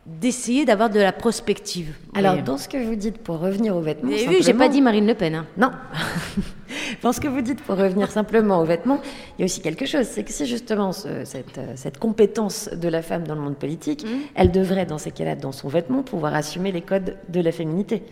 [0.06, 1.94] d'essayer d'avoir de la prospective.
[2.14, 2.42] Alors, Oui.
[2.42, 4.10] dans ce que vous dites pour revenir aux vêtements.
[4.12, 5.34] Vous j'ai pas dit Marine Le Pen.
[5.34, 5.46] hein.
[5.56, 5.70] Non.
[7.02, 9.00] Dans ce que vous dites pour revenir simplement aux vêtements,
[9.38, 12.68] il y a aussi quelque chose, c'est que si justement ce- cette, euh, cette compétence
[12.72, 14.08] de la femme dans le monde politique, Mmh.
[14.34, 18.02] elle devrait, dans ces cas-là, dans son vêtement, pouvoir assumer les codes de la féminité.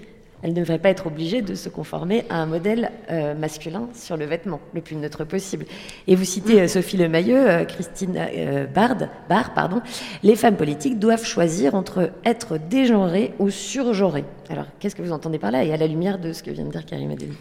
[0.45, 4.19] Elle ne devrait pas être obligée de se conformer à un modèle euh, masculin sur
[4.19, 5.65] le vêtement, le plus neutre possible.
[6.07, 8.19] Et vous citez euh, Sophie Lemayeux, euh, Christine
[8.75, 9.81] Bard, pardon,
[10.23, 14.27] les femmes politiques doivent choisir entre être dégenrées ou surgenrées.
[14.51, 16.65] Alors, qu'est-ce que vous entendez par là Et à la lumière de ce que vient
[16.65, 17.33] de dire Karima Deli.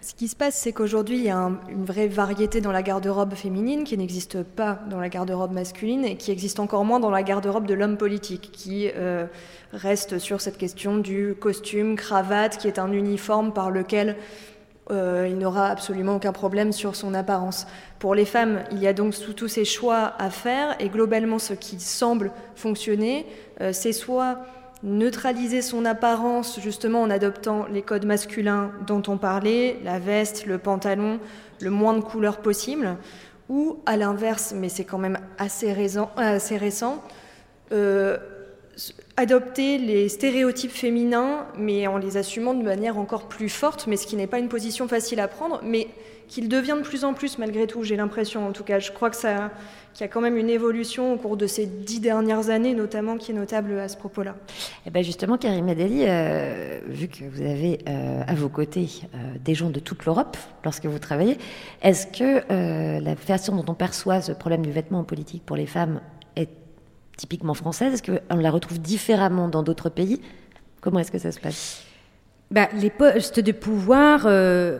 [0.00, 2.82] Ce qui se passe, c'est qu'aujourd'hui, il y a un- une vraie variété dans la
[2.82, 7.10] garde-robe féminine qui n'existe pas dans la garde-robe masculine et qui existe encore moins dans
[7.10, 9.26] la garde-robe de l'homme politique, qui euh,
[9.72, 14.16] reste sur cette question du costume, cravate, qui est un uniforme par lequel
[14.90, 17.66] euh, il n'aura absolument aucun problème sur son apparence.
[17.98, 21.54] Pour les femmes, il y a donc tous ces choix à faire et globalement, ce
[21.54, 23.26] qui semble fonctionner,
[23.60, 24.38] euh, c'est soit
[24.82, 30.58] neutraliser son apparence justement en adoptant les codes masculins dont on parlait, la veste, le
[30.58, 31.20] pantalon,
[31.60, 32.96] le moins de couleurs possible,
[33.48, 36.10] ou à l'inverse, mais c'est quand même assez récent,
[37.72, 38.18] euh,
[39.16, 44.06] adopter les stéréotypes féminins, mais en les assumant de manière encore plus forte, mais ce
[44.06, 45.88] qui n'est pas une position facile à prendre, mais
[46.28, 48.78] qu'il devient de plus en plus malgré tout, j'ai l'impression en tout cas.
[48.78, 49.50] Je crois que ça,
[49.92, 53.16] qu'il y a quand même une évolution au cours de ces dix dernières années, notamment,
[53.18, 54.36] qui est notable à ce propos-là.
[54.86, 59.18] Eh ben justement, Karim Adeli, euh, vu que vous avez euh, à vos côtés euh,
[59.44, 61.38] des gens de toute l'Europe lorsque vous travaillez,
[61.82, 65.56] est-ce que euh, la façon dont on perçoit ce problème du vêtement en politique pour
[65.56, 66.00] les femmes
[66.36, 66.48] est
[67.16, 67.94] typiquement française?
[67.94, 70.20] Est-ce qu'on la retrouve différemment dans d'autres pays?
[70.80, 71.82] Comment est-ce que ça se passe?
[72.50, 74.78] Bah, les postes de pouvoir, euh,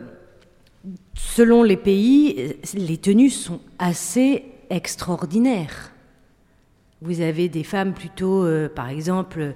[1.15, 5.93] selon les pays, les tenues sont assez extraordinaires.
[7.01, 9.55] Vous avez des femmes plutôt, euh, par exemple,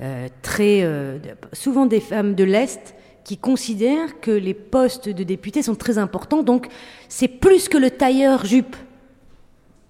[0.00, 1.18] euh, très, euh,
[1.52, 2.94] souvent des femmes de l'Est
[3.24, 6.68] qui considèrent que les postes de députés sont très importants, donc
[7.08, 8.76] c'est plus que le tailleur jupe.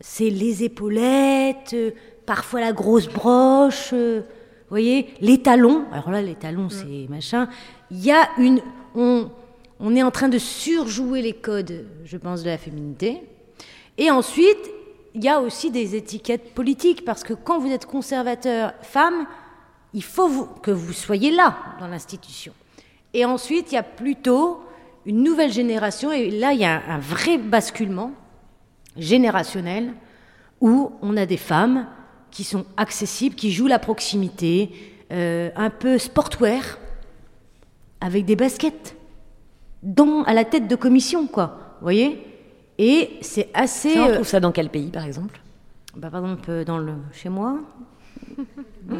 [0.00, 1.76] C'est les épaulettes,
[2.24, 5.84] parfois la grosse broche, vous voyez, les talons.
[5.92, 7.48] Alors là, les talons, c'est machin.
[7.90, 8.60] Il y a une.
[8.94, 9.30] On,
[9.80, 13.22] on est en train de surjouer les codes, je pense, de la féminité.
[13.98, 14.70] Et ensuite,
[15.14, 19.26] il y a aussi des étiquettes politiques, parce que quand vous êtes conservateur femme,
[19.94, 22.52] il faut que vous soyez là dans l'institution.
[23.14, 24.60] Et ensuite, il y a plutôt
[25.06, 28.12] une nouvelle génération, et là, il y a un vrai basculement
[28.96, 29.92] générationnel
[30.60, 31.86] où on a des femmes
[32.30, 34.70] qui sont accessibles, qui jouent la proximité,
[35.12, 36.78] euh, un peu sportwear,
[38.00, 38.95] avec des baskets,
[39.86, 41.76] dans, à la tête de commission, quoi.
[41.80, 42.20] Vous voyez?
[42.76, 43.94] Et c'est assez.
[43.94, 45.40] Ça, on euh, trouve ça dans quel pays, par exemple?
[45.96, 47.60] Bah, Par exemple, euh, dans le, chez moi,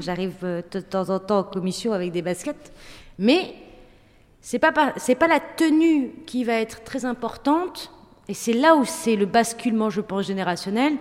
[0.01, 2.73] j'arrive euh, de temps en temps en commission avec des baskets,
[3.19, 3.55] mais
[4.41, 7.91] c'est pas c'est pas la tenue qui va être très importante,
[8.29, 10.95] et c'est là où c'est le basculement, je pense, générationnel.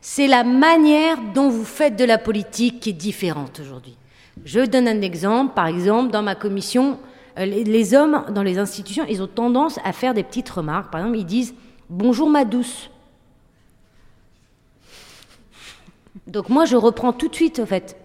[0.00, 3.96] C'est la manière dont vous faites de la politique qui est différente aujourd'hui.
[4.44, 5.54] Je donne un exemple.
[5.54, 6.98] Par exemple, dans ma commission,
[7.36, 10.90] les, les hommes dans les institutions, ils ont tendance à faire des petites remarques.
[10.90, 11.54] Par exemple, ils disent
[11.90, 12.90] Bonjour ma douce.
[16.26, 17.96] Donc moi, je reprends tout de suite, au fait.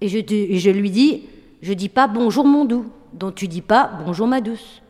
[0.00, 1.24] Et je, te- et je lui dis,
[1.62, 4.82] je dis pas bonjour mon doux, donc tu dis pas bonjour ma douce.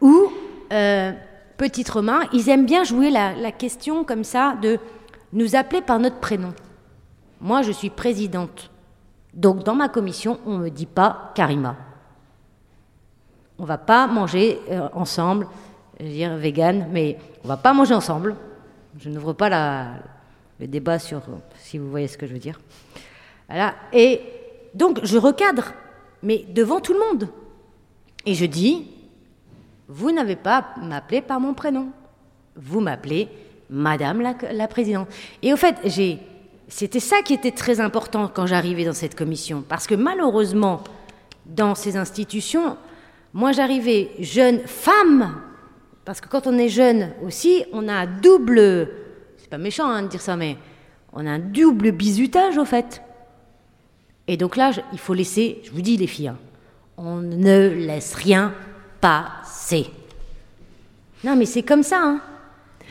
[0.00, 0.30] Ou,
[0.72, 1.12] euh,
[1.56, 4.78] petite remarque, ils aiment bien jouer la, la question comme ça de
[5.32, 6.52] nous appeler par notre prénom.
[7.40, 8.70] Moi, je suis présidente.
[9.32, 11.76] Donc dans ma commission, on ne me dit pas Karima.
[13.60, 15.46] On va pas manger euh, ensemble,
[15.98, 18.34] je veux dire vegan, mais on va pas manger ensemble.
[18.98, 19.98] Je n'ouvre pas
[20.58, 22.58] le débat sur euh, si vous voyez ce que je veux dire.
[23.50, 23.74] Voilà.
[23.92, 24.22] Et
[24.72, 25.74] donc je recadre,
[26.22, 27.28] mais devant tout le monde.
[28.24, 28.90] Et je dis,
[29.88, 31.88] vous n'avez pas à m'appeler par mon prénom.
[32.56, 33.28] Vous m'appelez
[33.68, 35.08] Madame la, présidente.
[35.42, 35.76] Et au fait,
[36.66, 40.82] c'était ça qui était très important quand j'arrivais dans cette commission, parce que malheureusement,
[41.44, 42.78] dans ces institutions,
[43.32, 45.40] moi j'arrivais jeune femme,
[46.04, 48.88] parce que quand on est jeune aussi, on a un double,
[49.36, 50.56] c'est pas méchant hein, de dire ça, mais
[51.12, 53.02] on a un double bizutage au fait.
[54.26, 56.38] Et donc là, il faut laisser, je vous dis les filles, hein,
[56.96, 58.54] on ne laisse rien
[59.00, 59.86] passer.
[61.24, 62.20] Non, mais c'est comme ça, hein.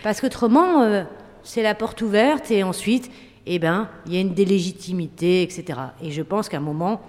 [0.04, 1.04] Parce qu'autrement, euh,
[1.44, 3.12] c'est la porte ouverte et ensuite,
[3.46, 5.80] eh ben, il y a une délégitimité, etc.
[6.02, 7.02] Et je pense qu'à un moment,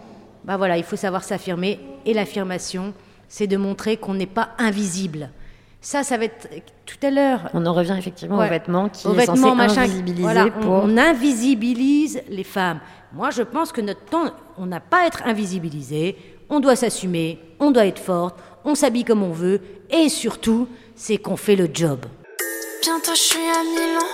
[0.45, 1.78] bah voilà, il faut savoir s'affirmer.
[2.07, 2.95] Et l'affirmation,
[3.31, 5.31] c'est de montrer qu'on n'est pas invisible.
[5.81, 6.47] Ça, ça va être
[6.85, 7.49] tout à l'heure.
[7.55, 8.47] On en revient effectivement Ouais.
[8.49, 9.81] aux vêtements qui Aux est censé vêtements, machin.
[9.83, 10.72] invisibiliser Voilà, on- pour...
[10.72, 12.81] on, invisibilise les femmes.
[13.14, 14.26] Moi, je pense que notre temps,
[14.59, 16.16] on n'a pas à être invisibilisé.
[16.51, 19.61] On doit s'assumer, on doit être forte, on s'habille comme on veut,
[19.91, 22.01] et surtout, c'est qu'on fait le job.
[22.83, 24.07] Bientôt je suis à Milan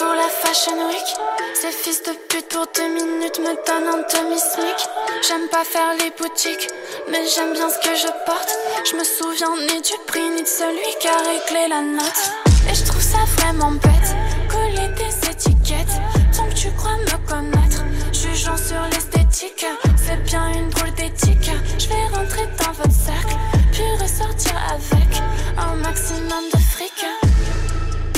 [0.00, 1.08] pour la Fashion Week.
[1.54, 4.78] Ces fils de pute pour deux minutes me donnent un demi-smic.
[5.28, 6.68] J'aime pas faire les boutiques,
[7.10, 8.50] mais j'aime bien ce que je porte.
[8.88, 12.22] Je me souviens ni du prix ni de celui qui a réglé la note.
[12.70, 14.16] Et je trouve ça vraiment bête,
[14.48, 15.96] coller des étiquettes.
[16.34, 21.50] Tant que tu crois me connaître, jugeant sur l'esthétique, c'est bien une drôle d'éthique.
[21.78, 23.36] Je vais rentrer dans votre cercle,
[23.70, 25.22] puis ressortir avec
[25.58, 27.04] un maximum de fric.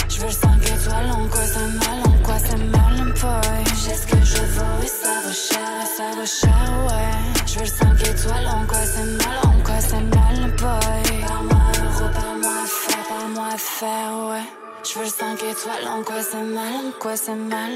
[0.08, 0.61] Je veux le
[0.92, 3.64] 5 étoiles, en quoi c'est mal, en quoi c'est mal, boy.
[3.82, 5.58] J'ai ce que je veux et ça vaut cher,
[5.96, 7.44] ça vaut cher, ouais.
[7.46, 11.20] Je veux le 5 étoiles, en quoi c'est mal, en quoi c'est mal, boy.
[11.26, 14.46] Par-moi euro, par-moi affaire, par-moi affaire, ouais.
[14.84, 17.72] Je veux le 5 étoiles, en quoi c'est mal, en quoi c'est mal.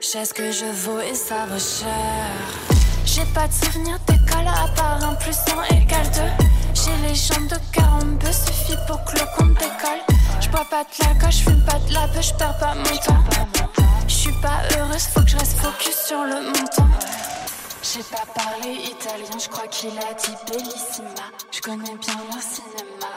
[0.00, 1.92] J'ai ce que je vaux et ça vaut cher.
[3.04, 6.44] J'ai pas de souvenir d'école à part un plus un égale 2.
[6.74, 10.02] J'ai les jambes de carambeu, suffit pour que le compte décolle.
[10.42, 12.82] Je bois pas de l'alcool, je fume pas de la beuh, je perds pas mon
[12.82, 13.24] temps.
[14.08, 16.88] Je suis pas heureuse, faut que je reste focus sur le montant.
[17.82, 21.26] J'ai pas parlé italien, je crois qu'il a dit bellissima.
[21.50, 23.12] Je connais bien leur cinéma,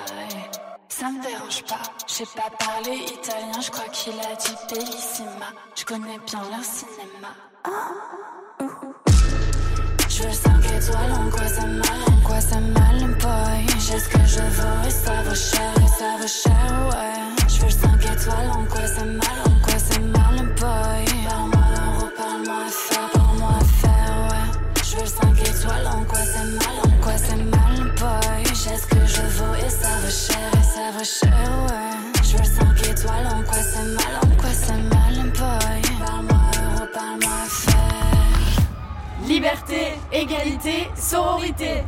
[0.89, 1.81] ça me dérange pas.
[2.07, 5.49] J'ai pas parlé italien, je crois qu'il a dit bellissima.
[5.75, 7.33] Je connais bien leur cinéma.
[10.07, 13.65] Je veux le 5 étoiles, en quoi c'est mal, en quoi c'est mal, boy.
[13.79, 15.73] J'ai ce que je veux et ça vaut cher,
[31.05, 31.29] cher,
[31.67, 32.21] ouais.
[32.23, 35.81] Je veux le 5 étoiles, en quoi c'est mal, en quoi c'est mal, boy.
[35.99, 38.65] Parle-moi euro, parle-moi affaire.
[39.27, 41.83] Liberté, égalité, sororité.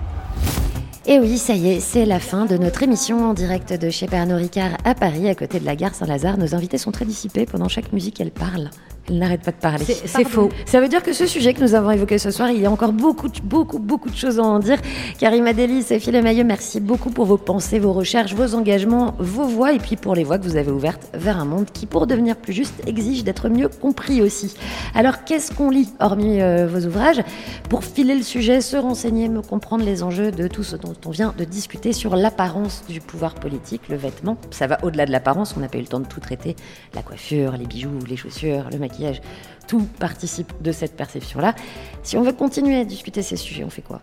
[1.09, 4.07] Et oui, ça y est, c'est la fin de notre émission en direct de chez
[4.07, 6.37] Pernod Ricard à Paris, à côté de la gare Saint-Lazare.
[6.37, 7.45] Nos invités sont très dissipés.
[7.45, 8.69] Pendant chaque musique, elles parlent.
[9.09, 9.85] Elles n'arrêtent pas de parler.
[9.85, 10.49] C'est- faux.
[10.65, 12.69] Ça veut dire que ce sujet que nous avons évoqué ce soir, il y a
[12.71, 14.79] encore beaucoup, beaucoup, beaucoup de choses à en dire.
[15.17, 19.71] Karima Deli, Sophie Lemailleux, merci beaucoup pour vos pensées, vos recherches, vos engagements, vos voix,
[19.71, 22.35] et puis pour les voix que vous avez ouvertes vers un monde qui, pour devenir
[22.35, 24.53] plus juste, exige d'être mieux compris aussi.
[24.93, 27.21] Alors, qu'est-ce qu'on lit, hormis euh, vos ouvrages,
[27.69, 31.11] pour filer le sujet, se renseigner, me comprendre les enjeux de tout ce dont on
[31.11, 34.37] vient de discuter sur l'apparence du pouvoir politique, le vêtement.
[34.51, 36.55] Ça va au-delà de l'apparence, on n'a pas eu le temps de tout traiter.
[36.93, 39.21] La coiffure, les bijoux, les chaussures, le maquillage,
[39.67, 41.55] tout participe de cette perception-là.
[42.03, 44.01] Si on veut continuer à discuter ces sujets, on fait quoi?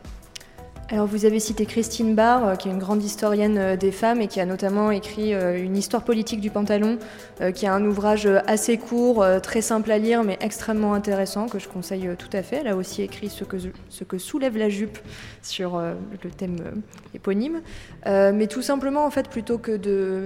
[0.91, 4.21] Alors vous avez cité Christine Barr, euh, qui est une grande historienne euh, des femmes
[4.21, 6.99] et qui a notamment écrit euh, une histoire politique du pantalon,
[7.55, 11.69] qui est un ouvrage assez court, très simple à lire, mais extrêmement intéressant, que je
[11.69, 12.57] conseille tout à fait.
[12.57, 14.99] Elle a aussi écrit ce que, soulève la jupe
[15.43, 16.59] sur le thème
[17.13, 17.61] éponyme.
[18.07, 19.77] Mais tout simplement, en fait, plutôt que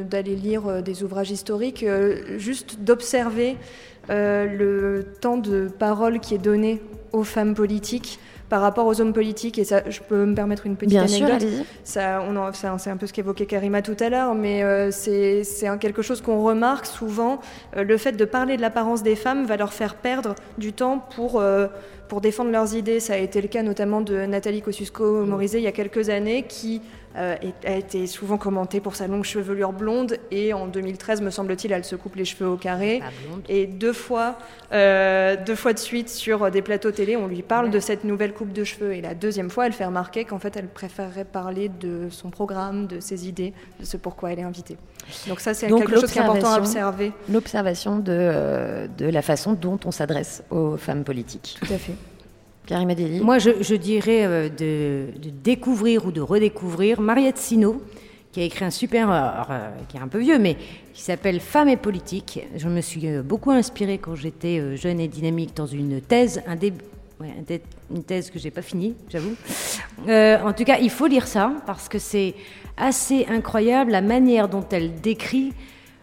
[0.03, 1.85] d'aller lire des ouvrages historiques,
[2.37, 3.57] juste d'observer
[4.09, 6.83] le temps de parole qui est donné
[7.13, 9.59] aux femmes politiques par rapport aux hommes politiques.
[9.59, 11.43] Et ça, je peux me permettre une petite Bien sûr, anecdote.
[11.49, 11.65] allez-y.
[11.85, 14.91] ça, on en- ça, c'est un peu ce qu'évoquait Karima tout à l'heure, mais euh,
[14.91, 15.43] c'est
[15.81, 17.41] quelque chose qu'on remarque souvent.
[17.77, 20.99] euh, le fait de parler de l'apparence des femmes va leur faire perdre du temps
[21.15, 21.67] pour, euh,
[22.09, 23.01] pour défendre leurs idées.
[23.01, 26.81] Ça a été le cas notamment de Nathalie Kosciusko-Morizet il y a quelques années, qui
[27.17, 30.19] euh, a été souvent commentée pour sa longue chevelure blonde.
[30.31, 33.01] Et en 2013, me semble-t-il, elle se coupe les cheveux au carré.
[33.49, 34.37] Et deux fois,
[34.73, 38.33] euh, deux fois de suite sur des plateaux télé, on lui parle de cette nouvelle
[38.33, 38.95] coupe de cheveux.
[38.95, 42.87] Et la deuxième fois, elle fait remarquer qu'en fait, elle préférerait parler de son programme,
[42.87, 44.77] de ses idées, de ce pourquoi elle est invitée.
[45.27, 47.13] Donc ça, c'est quelque chose qui est important à observer.
[47.31, 51.59] L'observation de, euh, de la façon dont on s'adresse aux femmes politiques.
[51.61, 51.95] Tout à fait.
[53.23, 55.07] Moi, je, dirais euh, de,
[55.43, 57.83] découvrir ou de redécouvrir Mariette Sino,
[58.33, 60.57] qui a écrit un super, euh, qui est un peu vieux, mais
[60.99, 62.41] qui s'appelle Femmes et politique.
[62.57, 66.43] Je me suis euh, beaucoup inspirée quand j'étais euh, jeune et dynamique dans une thèse,
[67.95, 69.37] une thèse que j'ai pas finie, j'avoue.
[70.09, 72.35] Euh, en tout cas, il faut lire ça parce que c'est
[72.77, 75.53] assez incroyable la manière dont elle décrit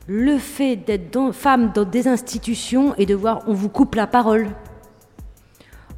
[0.07, 4.47] le fait d'être femme dans des institutions et de voir on vous coupe la parole.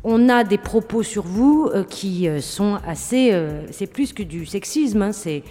[0.04, 3.32] On a des propos sur vous euh, qui euh, sont assez.
[3.32, 5.44] euh, c'est plus que du sexisme, hein, c'est,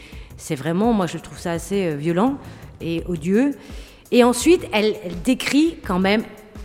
[0.54, 2.38] vraiment, moi je trouve ça assez violent
[2.80, 3.54] et odieux.
[4.12, 6.22] Et ensuite, elle, elle décrit quand même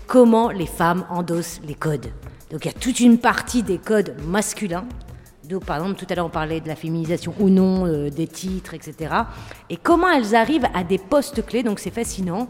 [0.08, 2.08] comment les femmes endossent les codes.
[2.52, 4.86] Donc il y a toute une partie des codes masculins.
[5.52, 8.26] Donc, par exemple, tout à l'heure, on parlait de la féminisation ou non euh, des
[8.28, 8.96] titres, etc.
[9.70, 12.48] Et comment elles arrivent à des postes clés, donc c'est fascinant.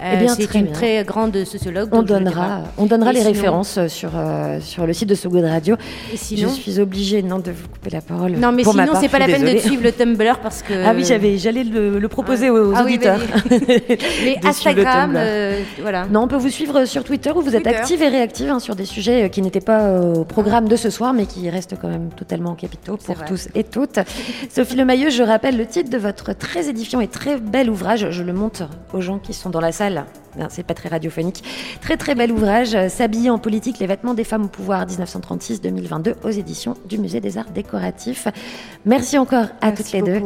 [0.00, 0.72] Euh, Eh bien, c'est très une bien.
[0.74, 1.88] très grande sociologue.
[1.92, 5.28] On donnera, on donnera Et les sinon- références sur, euh, sur le site de So
[5.30, 5.74] Good Radio.
[6.12, 8.32] Et sinon Je suis obligée non, de vous couper la parole.
[8.32, 10.74] Non, mais pour sinon, c'est pas la peine de suivre le Tumblr parce que.
[10.86, 13.18] Ah oui, j'avais, j'allais le, le proposer aux, aux Ah oui, auditeurs.
[13.50, 16.06] Les De suivre le Instagram, euh, voilà.
[16.06, 17.78] Non, on peut vous suivre sur Twitter où vous êtes Twitter.
[17.78, 20.76] active et réactive hein, sur des sujets euh, qui n'étaient pas euh, au programme de
[20.76, 23.98] ce soir, mais qui restent quand même totalement capitaux pour tous et toutes.
[24.50, 28.10] Sophie Lemailleux, je rappelle le titre de votre très édifiant et très bel ouvrage.
[28.10, 30.04] Je le montre aux gens qui sont dans la salle.
[30.48, 31.44] C'est pas très radiophonique.
[31.80, 32.74] Très très bel ouvrage.
[32.74, 37.20] euh, S'habiller en politique, les vêtements des femmes au pouvoir 1936-2022 aux éditions du Musée
[37.20, 38.26] des Arts Décoratifs.
[38.84, 40.20] Merci encore à toutes les deux.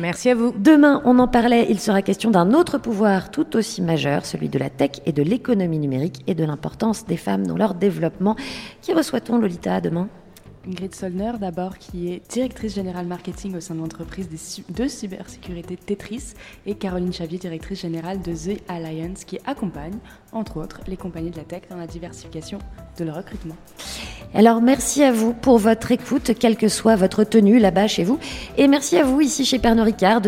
[0.00, 0.54] Merci à vous.
[0.56, 4.60] Demain, on en parlait, il sera question d'un autre pouvoir tout aussi majeur, celui de
[4.60, 8.36] la tech et de l'économie numérique et de l'importance des femmes dans leur développement.
[8.80, 10.08] Qui reçoit-on, Lolita, demain?
[10.68, 16.34] Ingrid Solner, d'abord, qui est directrice générale marketing au sein de l'entreprise de cybersécurité Tetris,
[16.66, 19.96] et Caroline Chavier, directrice générale de The Alliance, qui accompagne,
[20.32, 22.58] entre autres, les compagnies de la tech dans la diversification
[22.98, 23.54] de leur recrutement.
[24.34, 28.18] Alors merci à vous pour votre écoute, quelle que soit votre tenue là-bas chez vous.
[28.58, 30.20] Et merci à vous ici chez Pernod Ricard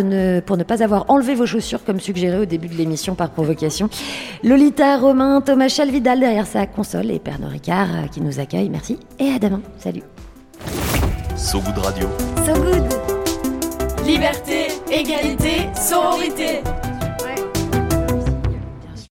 [0.47, 3.91] pour ne pas avoir enlevé vos chaussures comme suggéré au début de l'émission par provocation.
[4.43, 8.71] Lolita, Romain, Thomas Chalvidal derrière sa console et Pernod Ricard euh, qui nous accueille.
[8.71, 9.39] Merci et à.
[9.79, 10.03] Salut.
[11.41, 12.09] So Good Radio.
[12.45, 12.85] So good.
[14.05, 16.63] Liberté, égalité, sororité.